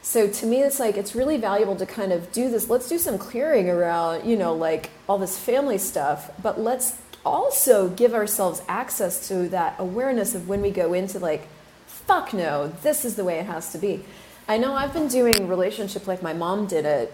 so 0.02 0.28
to 0.28 0.46
me 0.46 0.62
it's 0.62 0.78
like 0.80 0.96
it's 0.96 1.14
really 1.14 1.36
valuable 1.36 1.76
to 1.76 1.86
kind 1.86 2.12
of 2.12 2.30
do 2.32 2.50
this 2.50 2.68
let's 2.70 2.88
do 2.88 2.98
some 2.98 3.18
clearing 3.18 3.68
around 3.68 4.28
you 4.28 4.36
know 4.36 4.54
like 4.54 4.90
all 5.08 5.18
this 5.18 5.38
family 5.38 5.78
stuff 5.78 6.30
but 6.42 6.60
let's 6.60 6.98
also 7.24 7.88
give 7.90 8.14
ourselves 8.14 8.62
access 8.66 9.28
to 9.28 9.48
that 9.48 9.74
awareness 9.78 10.34
of 10.34 10.48
when 10.48 10.62
we 10.62 10.70
go 10.70 10.92
into 10.92 11.18
like 11.18 11.46
fuck 11.86 12.32
no 12.32 12.68
this 12.82 13.04
is 13.04 13.16
the 13.16 13.24
way 13.24 13.38
it 13.38 13.46
has 13.46 13.72
to 13.72 13.78
be 13.78 14.02
I 14.50 14.58
know 14.58 14.74
I've 14.74 14.92
been 14.92 15.06
doing 15.06 15.46
relationship 15.46 16.08
like 16.08 16.24
my 16.24 16.32
mom 16.32 16.66
did 16.66 16.84
it 16.84 17.12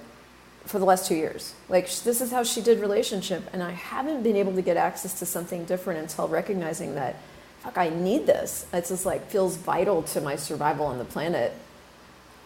for 0.64 0.78
the 0.78 0.86
last 0.86 1.06
two 1.06 1.14
years. 1.14 1.54
Like 1.68 1.84
this 1.84 2.22
is 2.22 2.30
how 2.30 2.44
she 2.44 2.62
did 2.62 2.80
relationship, 2.80 3.42
and 3.52 3.62
I 3.62 3.72
haven't 3.72 4.22
been 4.22 4.36
able 4.36 4.54
to 4.54 4.62
get 4.62 4.78
access 4.78 5.18
to 5.18 5.26
something 5.26 5.66
different 5.66 6.00
until 6.00 6.28
recognizing 6.28 6.94
that, 6.94 7.16
fuck, 7.60 7.76
I 7.76 7.90
need 7.90 8.24
this. 8.26 8.64
It's 8.72 8.88
just 8.88 9.04
like 9.04 9.28
feels 9.28 9.56
vital 9.56 10.02
to 10.04 10.22
my 10.22 10.36
survival 10.36 10.86
on 10.86 10.96
the 10.96 11.04
planet. 11.04 11.52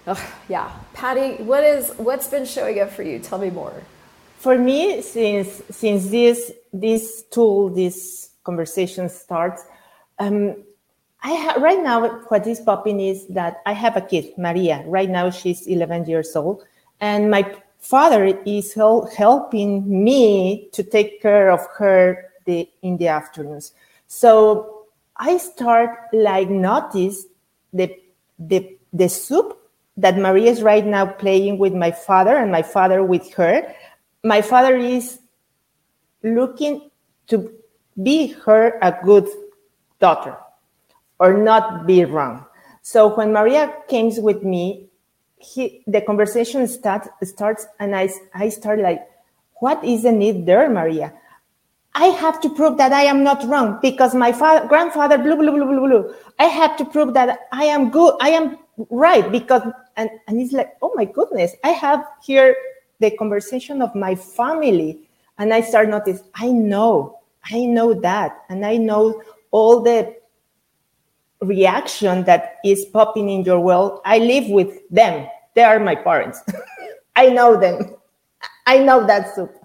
Ugh, 0.06 0.18
yeah, 0.48 0.70
Patty, 0.94 1.42
what 1.42 1.62
is 1.62 1.90
what's 1.96 2.28
been 2.28 2.46
showing 2.46 2.80
up 2.80 2.90
for 2.90 3.02
you? 3.02 3.18
Tell 3.18 3.38
me 3.38 3.50
more. 3.50 3.74
For 4.38 4.56
me, 4.56 5.02
since 5.02 5.62
since 5.70 6.08
this 6.08 6.52
this 6.72 7.22
tool, 7.30 7.68
this 7.68 8.30
conversation 8.44 9.08
starts, 9.08 9.64
um, 10.18 10.56
I 11.22 11.34
ha- 11.34 11.60
right 11.60 11.82
now 11.82 12.22
what 12.28 12.46
is 12.46 12.60
popping 12.60 13.00
is 13.00 13.26
that 13.28 13.60
I 13.66 13.74
have 13.74 13.96
a 13.96 14.00
kid, 14.00 14.32
Maria. 14.38 14.82
Right 14.86 15.10
now 15.10 15.28
she's 15.28 15.66
11 15.66 16.06
years 16.06 16.34
old, 16.34 16.64
and 17.00 17.30
my 17.30 17.44
father 17.78 18.24
is 18.46 18.72
hel- 18.72 19.06
helping 19.14 20.04
me 20.04 20.68
to 20.72 20.82
take 20.82 21.20
care 21.20 21.50
of 21.50 21.60
her 21.76 22.30
the, 22.46 22.68
in 22.82 22.96
the 22.96 23.08
afternoons. 23.08 23.72
So 24.06 24.86
I 25.16 25.36
start 25.36 25.90
like 26.14 26.48
notice 26.48 27.26
the 27.74 27.94
the 28.38 28.78
the 28.94 29.08
soup 29.08 29.59
that 30.00 30.18
Maria 30.18 30.50
is 30.50 30.62
right 30.62 30.84
now 30.84 31.06
playing 31.06 31.58
with 31.58 31.74
my 31.74 31.90
father 31.90 32.36
and 32.36 32.50
my 32.50 32.62
father 32.62 33.02
with 33.02 33.32
her. 33.34 33.74
My 34.24 34.42
father 34.42 34.76
is 34.76 35.18
looking 36.22 36.90
to 37.28 37.52
be 38.02 38.28
her 38.44 38.78
a 38.82 38.96
good 39.04 39.28
daughter 39.98 40.36
or 41.18 41.36
not 41.36 41.86
be 41.86 42.04
wrong. 42.04 42.46
So 42.82 43.14
when 43.14 43.32
Maria 43.32 43.74
came 43.88 44.10
with 44.22 44.42
me, 44.42 44.88
he, 45.36 45.82
the 45.86 46.00
conversation 46.00 46.66
start, 46.66 47.08
starts 47.22 47.66
and 47.78 47.94
I, 47.96 48.10
I 48.34 48.48
start 48.48 48.80
like, 48.80 49.06
what 49.56 49.82
is 49.84 50.02
the 50.02 50.12
need 50.12 50.46
there, 50.46 50.68
Maria? 50.68 51.12
I 51.94 52.06
have 52.06 52.40
to 52.42 52.50
prove 52.50 52.78
that 52.78 52.92
I 52.92 53.02
am 53.02 53.22
not 53.22 53.44
wrong 53.46 53.78
because 53.82 54.14
my 54.14 54.32
father, 54.32 54.66
grandfather, 54.66 55.18
blue, 55.18 55.36
blue, 55.36 55.50
blue, 55.52 55.66
blue, 55.66 55.88
blue. 55.88 56.14
I 56.38 56.44
have 56.44 56.76
to 56.78 56.84
prove 56.84 57.14
that 57.14 57.40
I 57.52 57.64
am 57.64 57.90
good. 57.90 58.14
I 58.20 58.30
am 58.30 58.58
right 58.90 59.30
because, 59.30 59.62
and, 59.96 60.10
and 60.26 60.40
it's 60.40 60.52
like, 60.52 60.76
oh 60.82 60.92
my 60.94 61.04
goodness, 61.04 61.52
I 61.64 61.70
have 61.70 62.04
here 62.22 62.54
the 63.00 63.10
conversation 63.10 63.82
of 63.82 63.94
my 63.94 64.14
family. 64.14 65.00
And 65.38 65.52
I 65.54 65.62
start 65.62 65.88
notice, 65.88 66.22
I 66.34 66.48
know, 66.50 67.18
I 67.44 67.64
know 67.64 67.94
that. 67.94 68.44
And 68.48 68.64
I 68.64 68.76
know 68.76 69.22
all 69.50 69.80
the 69.80 70.16
reaction 71.40 72.24
that 72.24 72.56
is 72.64 72.84
popping 72.84 73.30
in 73.30 73.44
your 73.44 73.60
world, 73.60 74.00
I 74.04 74.18
live 74.18 74.48
with 74.50 74.88
them. 74.90 75.26
They 75.54 75.62
are 75.62 75.80
my 75.80 75.94
parents. 75.94 76.40
I 77.16 77.28
know 77.28 77.58
them. 77.58 77.96
I 78.66 78.78
know 78.78 79.06
that 79.06 79.34
soup. 79.34 79.56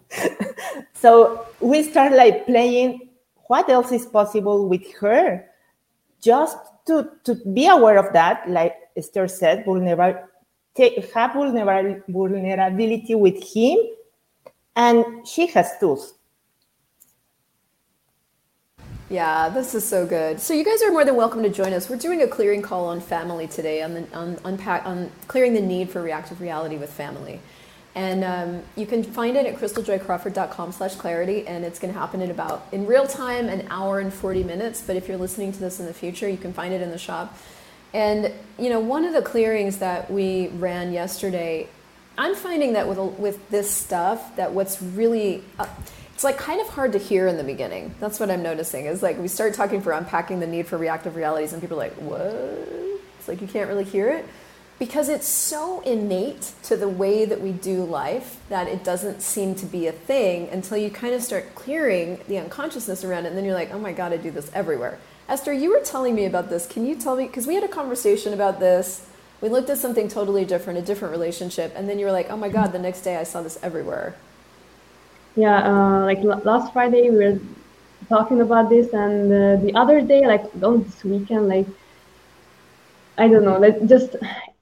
so 0.93 1.45
we 1.59 1.83
start 1.83 2.13
like 2.13 2.45
playing 2.45 3.09
what 3.47 3.69
else 3.69 3.91
is 3.91 4.05
possible 4.05 4.67
with 4.67 4.91
her 4.95 5.45
just 6.25 6.57
to, 6.87 7.07
to 7.23 7.35
be 7.53 7.67
aware 7.67 7.97
of 7.97 8.11
that, 8.13 8.49
like 8.49 8.75
Esther 8.97 9.27
said, 9.27 9.63
vulnerable, 9.63 10.27
have 11.13 11.33
vulnerability 11.33 13.15
with 13.15 13.41
him, 13.53 13.77
and 14.75 15.27
she 15.27 15.47
has 15.47 15.71
tools. 15.79 16.15
Yeah, 19.07 19.49
this 19.49 19.75
is 19.75 19.85
so 19.85 20.07
good. 20.07 20.41
So 20.41 20.55
you 20.55 20.65
guys 20.65 20.81
are 20.81 20.91
more 20.91 21.05
than 21.05 21.15
welcome 21.15 21.43
to 21.43 21.49
join 21.49 21.73
us. 21.73 21.89
We're 21.89 21.97
doing 21.97 22.23
a 22.23 22.27
clearing 22.27 22.63
call 22.63 22.85
on 22.85 22.99
family 22.99 23.45
today, 23.47 23.83
on 23.83 23.93
the, 23.93 24.07
on 24.15 24.39
unpack 24.43 24.83
on 24.85 25.11
clearing 25.27 25.53
the 25.53 25.61
need 25.61 25.91
for 25.91 26.01
reactive 26.01 26.41
reality 26.41 26.77
with 26.77 26.91
family. 26.91 27.39
And 27.95 28.25
um, 28.25 28.63
you 28.75 28.85
can 28.85 29.03
find 29.03 29.37
it 29.37 29.45
at 29.45 29.55
christeljoycrawford.com 29.55 30.73
slash 30.73 30.95
clarity, 30.95 31.47
and 31.47 31.63
it's 31.63 31.79
going 31.79 31.93
to 31.93 31.99
happen 31.99 32.21
in 32.21 32.29
about, 32.29 32.67
in 32.73 32.85
real 32.85 33.07
time, 33.07 33.47
an 33.47 33.65
hour 33.69 33.99
and 33.99 34.13
40 34.13 34.43
minutes. 34.43 34.83
But 34.85 34.97
if 34.97 35.07
you're 35.07 35.17
listening 35.17 35.53
to 35.53 35.59
this 35.59 35.79
in 35.79 35.85
the 35.85 35.93
future, 35.93 36.27
you 36.27 36.37
can 36.37 36.51
find 36.51 36.73
it 36.73 36.81
in 36.81 36.91
the 36.91 36.97
shop. 36.97 37.37
And, 37.93 38.33
you 38.59 38.69
know, 38.69 38.81
one 38.81 39.05
of 39.05 39.13
the 39.13 39.21
clearings 39.21 39.77
that 39.77 40.11
we 40.11 40.49
ran 40.49 40.91
yesterday, 40.91 41.69
I'm 42.17 42.35
finding 42.35 42.73
that 42.73 42.89
with, 42.89 42.99
with 43.17 43.49
this 43.49 43.71
stuff, 43.71 44.35
that 44.35 44.51
what's 44.51 44.81
really... 44.81 45.43
Uh, 45.57 45.67
it's 46.13 46.23
like 46.23 46.37
kind 46.37 46.61
of 46.61 46.69
hard 46.69 46.93
to 46.93 46.97
hear 46.97 47.27
in 47.27 47.35
the 47.35 47.43
beginning. 47.43 47.93
That's 47.99 48.21
what 48.21 48.31
I'm 48.31 48.41
noticing. 48.41 48.85
Is 48.85 49.03
like 49.03 49.19
we 49.19 49.27
start 49.27 49.53
talking 49.53 49.81
for 49.81 49.91
unpacking 49.91 50.39
the 50.39 50.47
need 50.47 50.65
for 50.65 50.77
reactive 50.77 51.17
realities, 51.17 51.51
and 51.51 51.61
people 51.61 51.75
are 51.75 51.89
like, 51.89 51.95
"What?" 51.95 52.21
It's 53.19 53.27
like 53.27 53.41
you 53.41 53.47
can't 53.47 53.67
really 53.67 53.83
hear 53.83 54.07
it. 54.09 54.25
Because 54.77 55.07
it's 55.07 55.27
so 55.27 55.79
innate 55.81 56.51
to 56.63 56.75
the 56.75 56.87
way 56.87 57.23
that 57.25 57.39
we 57.39 57.51
do 57.51 57.83
life 57.83 58.37
that 58.49 58.67
it 58.67 58.83
doesn't 58.83 59.21
seem 59.21 59.55
to 59.55 59.65
be 59.65 59.87
a 59.87 59.91
thing 59.91 60.49
until 60.49 60.77
you 60.77 60.89
kind 60.89 61.13
of 61.13 61.23
start 61.23 61.55
clearing 61.55 62.19
the 62.27 62.37
unconsciousness 62.37 63.03
around 63.03 63.25
it 63.25 63.29
and 63.29 63.37
then 63.37 63.45
you're 63.45 63.53
like 63.53 63.73
oh 63.73 63.79
my 63.79 63.93
god 63.93 64.11
i 64.11 64.17
do 64.17 64.31
this 64.31 64.51
everywhere. 64.53 64.99
Esther 65.29 65.53
you 65.53 65.71
were 65.71 65.79
telling 65.79 66.13
me 66.13 66.25
about 66.25 66.49
this. 66.49 66.67
Can 66.67 66.85
you 66.85 66.95
tell 66.95 67.15
me 67.15 67.25
because 67.25 67.47
we 67.47 67.55
had 67.55 67.63
a 67.63 67.69
conversation 67.69 68.33
about 68.33 68.59
this. 68.59 69.07
We 69.41 69.49
looked 69.49 69.69
at 69.69 69.77
something 69.77 70.07
totally 70.07 70.45
different 70.45 70.79
a 70.79 70.81
different 70.81 71.11
relationship 71.11 71.73
and 71.75 71.87
then 71.87 71.97
you 71.97 72.05
were 72.05 72.11
like 72.11 72.29
oh 72.29 72.37
my 72.37 72.49
god 72.49 72.71
the 72.73 72.79
next 72.79 73.01
day 73.01 73.15
i 73.15 73.23
saw 73.23 73.41
this 73.41 73.57
everywhere. 73.63 74.15
Yeah 75.35 75.57
uh, 75.71 76.03
like 76.03 76.19
l- 76.19 76.41
last 76.43 76.73
friday 76.73 77.09
we 77.09 77.17
were 77.17 77.39
talking 78.09 78.41
about 78.41 78.69
this 78.69 78.93
and 78.93 79.31
uh, 79.31 79.55
the 79.65 79.73
other 79.73 80.01
day 80.01 80.27
like 80.27 80.43
on 80.61 80.83
this 80.83 81.03
weekend 81.03 81.47
like 81.47 81.65
i 83.17 83.27
don't 83.27 83.43
know 83.43 83.57
like 83.57 83.83
just 83.87 84.15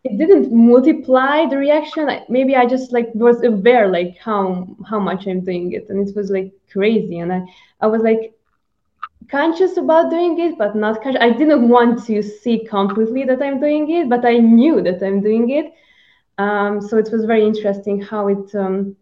it 0.04 0.18
didn't 0.18 0.52
multiply 0.52 1.46
the 1.46 1.58
reaction. 1.58 2.10
Maybe 2.30 2.56
i 2.56 2.66
just 2.66 2.92
like 2.92 3.10
was 3.13 3.44
aware 3.44 3.88
like 3.88 4.18
how 4.18 4.68
how 4.89 5.00
much 5.00 5.28
i'm 5.28 5.42
doing 5.42 5.72
it 5.72 5.89
and 5.89 6.08
it 6.08 6.16
was 6.16 6.30
like 6.30 6.52
crazy. 6.72 7.20
And 7.20 7.32
i 7.32 7.42
i 7.82 7.88
was 7.88 8.02
like 8.02 8.34
conscious 9.30 9.78
about 9.78 10.12
doing 10.12 10.39
it 10.39 10.58
but 10.58 10.76
not 10.76 11.02
conscious. 11.02 11.22
I 11.22 11.30
didn't 11.32 11.70
want 11.70 12.06
to 12.08 12.22
see 12.22 12.66
completely 12.66 13.24
that 13.24 13.42
i'm 13.42 13.60
doing 13.60 13.89
it 13.89 14.10
but 14.10 14.26
i 14.26 14.38
knew 14.38 14.82
that 14.82 15.02
i'm 15.02 15.22
doing 15.22 15.50
it. 15.50 15.74
Um, 16.38 16.82
so 16.82 16.98
it 16.98 17.10
was 17.12 17.26
very 17.26 17.46
interesting 17.46 18.02
how 18.02 18.28
it 18.28 18.56
um, 18.56 18.96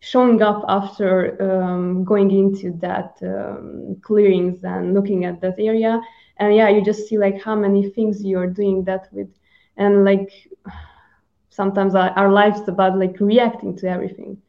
showing 0.00 0.42
up 0.42 0.64
after 0.66 1.36
um, 1.46 2.04
going 2.04 2.30
into 2.30 2.72
that 2.78 3.18
um, 3.22 3.96
clearings 4.02 4.64
and 4.64 4.94
looking 4.94 5.26
at 5.26 5.40
that 5.42 5.56
area. 5.58 6.00
And 6.38 6.56
yeah 6.56 6.70
you 6.70 6.82
just 6.82 7.06
see 7.06 7.18
like 7.18 7.40
how 7.40 7.54
many 7.54 7.90
things 7.90 8.24
you're 8.24 8.48
doing 8.48 8.82
that 8.84 9.08
with 9.12 9.28
and 9.80 10.04
like 10.04 10.30
sometimes 11.48 11.94
our, 11.96 12.10
our 12.10 12.30
lives 12.30 12.60
about 12.68 12.96
like 12.96 13.18
reacting 13.18 13.76
to 13.78 13.88
everything. 13.88 14.40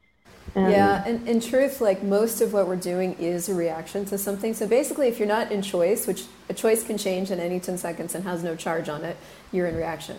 And 0.54 0.70
yeah 0.70 1.08
and 1.08 1.28
in 1.30 1.40
truth 1.40 1.80
like 1.80 2.04
most 2.04 2.42
of 2.42 2.52
what 2.52 2.68
we're 2.68 2.76
doing 2.76 3.14
is 3.14 3.48
a 3.48 3.56
reaction 3.56 4.04
to 4.06 4.18
something. 4.18 4.54
So 4.54 4.68
basically 4.68 5.08
if 5.08 5.18
you're 5.18 5.28
not 5.28 5.52
in 5.52 5.62
choice 5.62 6.06
which 6.06 6.24
a 6.50 6.54
choice 6.54 6.84
can 6.84 6.98
change 6.98 7.32
in 7.32 7.40
any 7.40 7.60
10 7.60 7.78
seconds 7.78 8.14
and 8.14 8.26
has 8.26 8.44
no 8.44 8.56
charge 8.56 8.90
on 8.90 9.06
it 9.06 9.16
you're 9.54 9.68
in 9.68 9.76
reaction. 9.76 10.18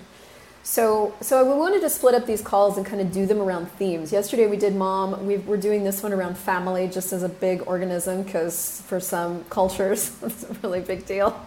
So 0.62 1.14
so 1.20 1.44
we 1.44 1.59
wanted 1.59 1.83
to 1.83 1.90
split 1.90 2.14
up 2.14 2.25
these 2.25 2.40
calls 2.40 2.79
and 2.79 2.87
kind 2.87 3.03
of 3.03 3.12
do 3.12 3.27
them 3.27 3.40
around 3.42 3.66
themes. 3.72 4.11
Yesterday 4.11 4.46
we 4.46 4.57
did 4.57 4.75
mom 4.75 5.27
we 5.27 5.37
are 5.37 5.57
doing 5.59 5.85
this 5.85 6.03
one 6.03 6.14
around 6.14 6.38
family 6.38 6.88
just 6.88 7.12
as 7.12 7.22
a 7.22 7.29
big 7.29 7.64
organism 7.66 8.22
because 8.22 8.81
for 8.87 9.01
some 9.01 9.44
cultures 9.51 10.16
it's 10.22 10.44
a 10.44 10.55
really 10.62 10.81
big 10.81 11.05
deal. 11.05 11.38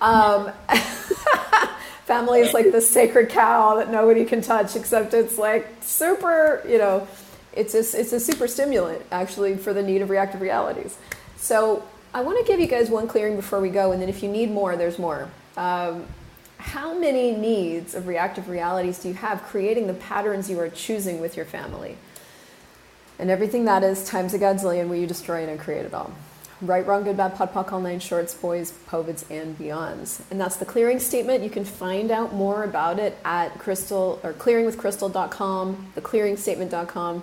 Um, 0.00 0.50
family 2.06 2.38
is 2.38 2.54
like 2.54 2.70
the 2.70 2.80
sacred 2.80 3.28
cow 3.28 3.74
that 3.74 3.90
nobody 3.90 4.24
can 4.24 4.40
touch 4.40 4.76
except 4.76 5.12
it's 5.12 5.36
like 5.36 5.68
super 5.80 6.62
you 6.66 6.78
know 6.78 7.06
it's 7.52 7.74
a, 7.74 7.78
it's 7.78 8.12
a 8.12 8.20
super 8.20 8.46
stimulant 8.46 9.02
actually 9.10 9.56
for 9.56 9.72
the 9.72 9.82
need 9.82 10.02
of 10.02 10.10
reactive 10.10 10.40
realities. 10.40 10.96
So 11.36 11.82
i 12.14 12.20
want 12.22 12.38
to 12.38 12.44
give 12.50 12.60
you 12.60 12.68
guys 12.68 12.88
one 12.88 13.08
clearing 13.08 13.34
before 13.34 13.60
we 13.60 13.68
go 13.68 13.90
and 13.92 14.00
then 14.00 14.08
if 14.08 14.22
you 14.22 14.30
need 14.30 14.50
more 14.50 14.76
there's 14.76 14.98
more. 14.98 15.28
Um, 15.56 16.06
how 16.58 16.96
many 16.96 17.32
needs 17.32 17.94
of 17.94 18.06
reactive 18.06 18.48
realities 18.48 18.98
do 18.98 19.08
you 19.08 19.14
have 19.14 19.42
creating 19.42 19.88
the 19.88 19.94
patterns 19.94 20.48
you 20.48 20.58
are 20.60 20.68
choosing 20.68 21.20
with 21.20 21.36
your 21.36 21.44
family? 21.44 21.96
And 23.18 23.30
everything 23.30 23.64
that 23.64 23.82
is 23.82 24.04
times 24.04 24.32
a 24.32 24.38
godzillion 24.38 24.88
will 24.88 24.96
you 24.96 25.06
destroy 25.06 25.42
it 25.42 25.48
and 25.48 25.58
create 25.58 25.84
it 25.84 25.92
all 25.92 26.12
Right, 26.62 26.86
Wrong, 26.86 27.04
Good, 27.04 27.18
Bad, 27.18 27.34
POD, 27.34 27.52
POC, 27.52 27.72
All 27.72 27.80
Nine 27.80 28.00
Shorts, 28.00 28.32
Boys, 28.32 28.72
POVADs, 28.88 29.30
and 29.30 29.58
Beyonds. 29.58 30.22
And 30.30 30.40
that's 30.40 30.56
the 30.56 30.64
clearing 30.64 30.98
statement. 30.98 31.44
You 31.44 31.50
can 31.50 31.66
find 31.66 32.10
out 32.10 32.32
more 32.32 32.64
about 32.64 32.98
it 32.98 33.18
at 33.26 33.58
crystal 33.58 34.18
or 34.22 34.32
clearingwithcrystal.com, 34.32 35.92
theclearingstatement.com. 35.94 37.22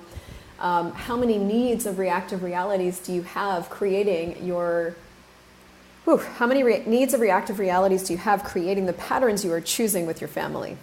Um, 0.60 0.92
how 0.92 1.18
many 1.18 1.40
needs 1.40 1.88
of 1.88 1.98
reactive 1.98 2.44
realities 2.44 3.00
do 3.00 3.12
you 3.12 3.24
have 3.24 3.72
creating 3.72 4.46
your 4.46 4.96
whew, 6.04 6.18
how 6.18 6.46
many 6.46 6.64
re- 6.64 6.84
needs 6.86 7.14
of 7.14 7.20
reactive 7.20 7.60
realities 7.60 8.04
do 8.04 8.14
you 8.14 8.20
have 8.20 8.44
creating 8.44 8.86
the 8.86 8.94
patterns 8.94 9.44
you 9.44 9.52
are 9.52 9.62
choosing 9.62 10.06
with 10.06 10.22
your 10.22 10.28
family 10.28 10.78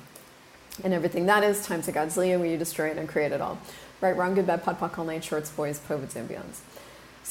and 0.82 0.92
everything 0.92 1.26
that 1.26 1.44
is 1.44 1.64
times 1.64 1.88
a 1.88 1.92
godzillion 1.92 2.40
where 2.40 2.48
you 2.48 2.58
destroy 2.58 2.88
it 2.88 2.98
and 2.98 3.08
create 3.08 3.32
it 3.32 3.40
all 3.40 3.58
right 4.00 4.16
wrong 4.16 4.34
good 4.34 4.46
bad 4.46 4.62
POD, 4.62 4.78
POC, 4.78 4.98
all 4.98 5.04
nine 5.04 5.20
shorts 5.20 5.50
boys 5.50 5.78
POVADs, 5.78 6.16
and 6.16 6.28
beyonds 6.28 6.58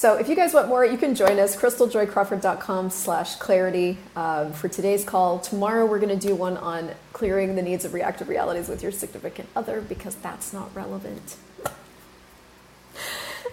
so 0.00 0.14
if 0.14 0.30
you 0.30 0.34
guys 0.34 0.54
want 0.54 0.68
more, 0.68 0.82
you 0.82 0.96
can 0.96 1.14
join 1.14 1.38
us, 1.38 1.54
christeljoycrawford.com 1.54 2.88
slash 2.88 3.36
clarity 3.36 3.98
um, 4.16 4.50
for 4.54 4.66
today's 4.66 5.04
call. 5.04 5.38
Tomorrow 5.40 5.84
we're 5.84 5.98
going 5.98 6.18
to 6.18 6.26
do 6.28 6.34
one 6.34 6.56
on 6.56 6.92
clearing 7.12 7.54
the 7.54 7.60
needs 7.60 7.84
of 7.84 7.92
reactive 7.92 8.30
realities 8.30 8.66
with 8.66 8.82
your 8.82 8.92
significant 8.92 9.50
other 9.54 9.82
because 9.82 10.14
that's 10.14 10.54
not 10.54 10.74
relevant. 10.74 11.36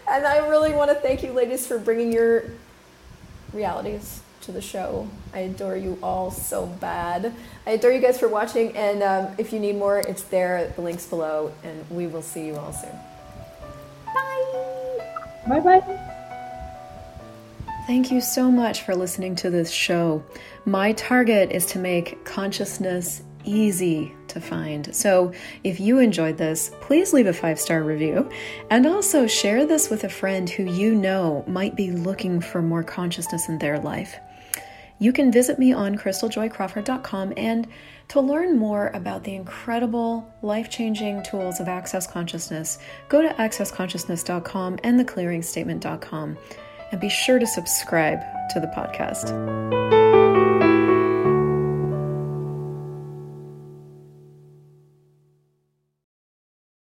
and 0.10 0.26
I 0.26 0.48
really 0.48 0.72
want 0.72 0.90
to 0.90 0.96
thank 0.96 1.22
you 1.22 1.34
ladies 1.34 1.68
for 1.68 1.78
bringing 1.78 2.14
your 2.14 2.46
realities 3.52 4.22
to 4.44 4.54
the 4.54 4.62
show. 4.62 5.10
I 5.34 5.40
adore 5.40 5.76
you 5.76 6.00
all 6.02 6.32
so 6.32 6.66
bad. 6.66 7.34
I 7.66 7.72
adore 7.72 7.92
you 7.92 8.00
guys 8.00 8.18
for 8.18 8.30
watching 8.30 8.74
and 8.78 9.04
um, 9.04 9.36
if 9.38 9.52
you 9.52 9.60
need 9.60 9.76
more, 9.76 10.00
it's 10.00 10.24
there, 10.24 10.72
the 10.78 10.82
links 10.82 11.08
below, 11.08 11.52
and 11.66 11.86
we 11.90 12.08
will 12.08 12.22
see 12.22 12.46
you 12.46 12.56
all 12.56 12.72
soon. 12.72 12.98
Bye! 14.06 15.02
Bye-bye! 15.50 16.18
Thank 17.88 18.12
you 18.12 18.20
so 18.20 18.52
much 18.52 18.82
for 18.82 18.94
listening 18.94 19.38
to 19.38 19.50
this 19.50 19.72
show. 19.72 20.22
My 20.66 20.92
target 20.92 21.54
is 21.54 21.66
to 21.68 21.80
make 21.80 22.26
consciousness 22.26 23.24
easy 23.46 24.14
to 24.28 24.42
find. 24.42 24.94
So 24.94 25.32
if 25.64 25.80
you 25.80 26.00
enjoyed 26.00 26.38
this, 26.38 26.70
please 26.82 27.14
leave 27.14 27.28
a 27.28 27.34
five 27.34 27.58
star 27.58 27.84
review 27.84 28.30
and 28.70 28.86
also 28.86 29.26
share 29.26 29.66
this 29.66 29.90
with 29.90 30.04
a 30.04 30.10
friend 30.10 30.50
who 30.50 30.64
you 30.64 30.96
know 30.96 31.46
might 31.48 31.78
be 31.78 31.92
looking 31.92 32.42
for 32.42 32.62
more 32.62 32.84
consciousness 32.84 33.48
in 33.48 33.58
their 33.58 33.80
life. 33.80 34.18
You 35.00 35.14
can 35.14 35.32
visit 35.32 35.58
me 35.58 35.72
on 35.72 35.98
christeljoycrawford.com 35.98 37.36
and 37.38 37.68
to 38.10 38.20
learn 38.20 38.58
more 38.58 38.88
about 38.96 39.24
the 39.24 39.36
incredible, 39.36 40.30
life 40.42 40.70
changing 40.70 41.24
tools 41.24 41.62
of 41.62 41.70
Access 41.70 42.06
Consciousness, 42.06 42.80
go 43.08 43.22
to 43.22 43.30
accessconsciousness.com 43.36 44.80
and 44.84 45.00
theclearingstatement.com 45.00 46.38
and 46.92 47.02
be 47.02 47.10
sure 47.10 47.40
to 47.40 47.48
subscribe 47.48 48.22
to 48.50 48.60
the 48.60 48.68
podcast. 48.68 50.07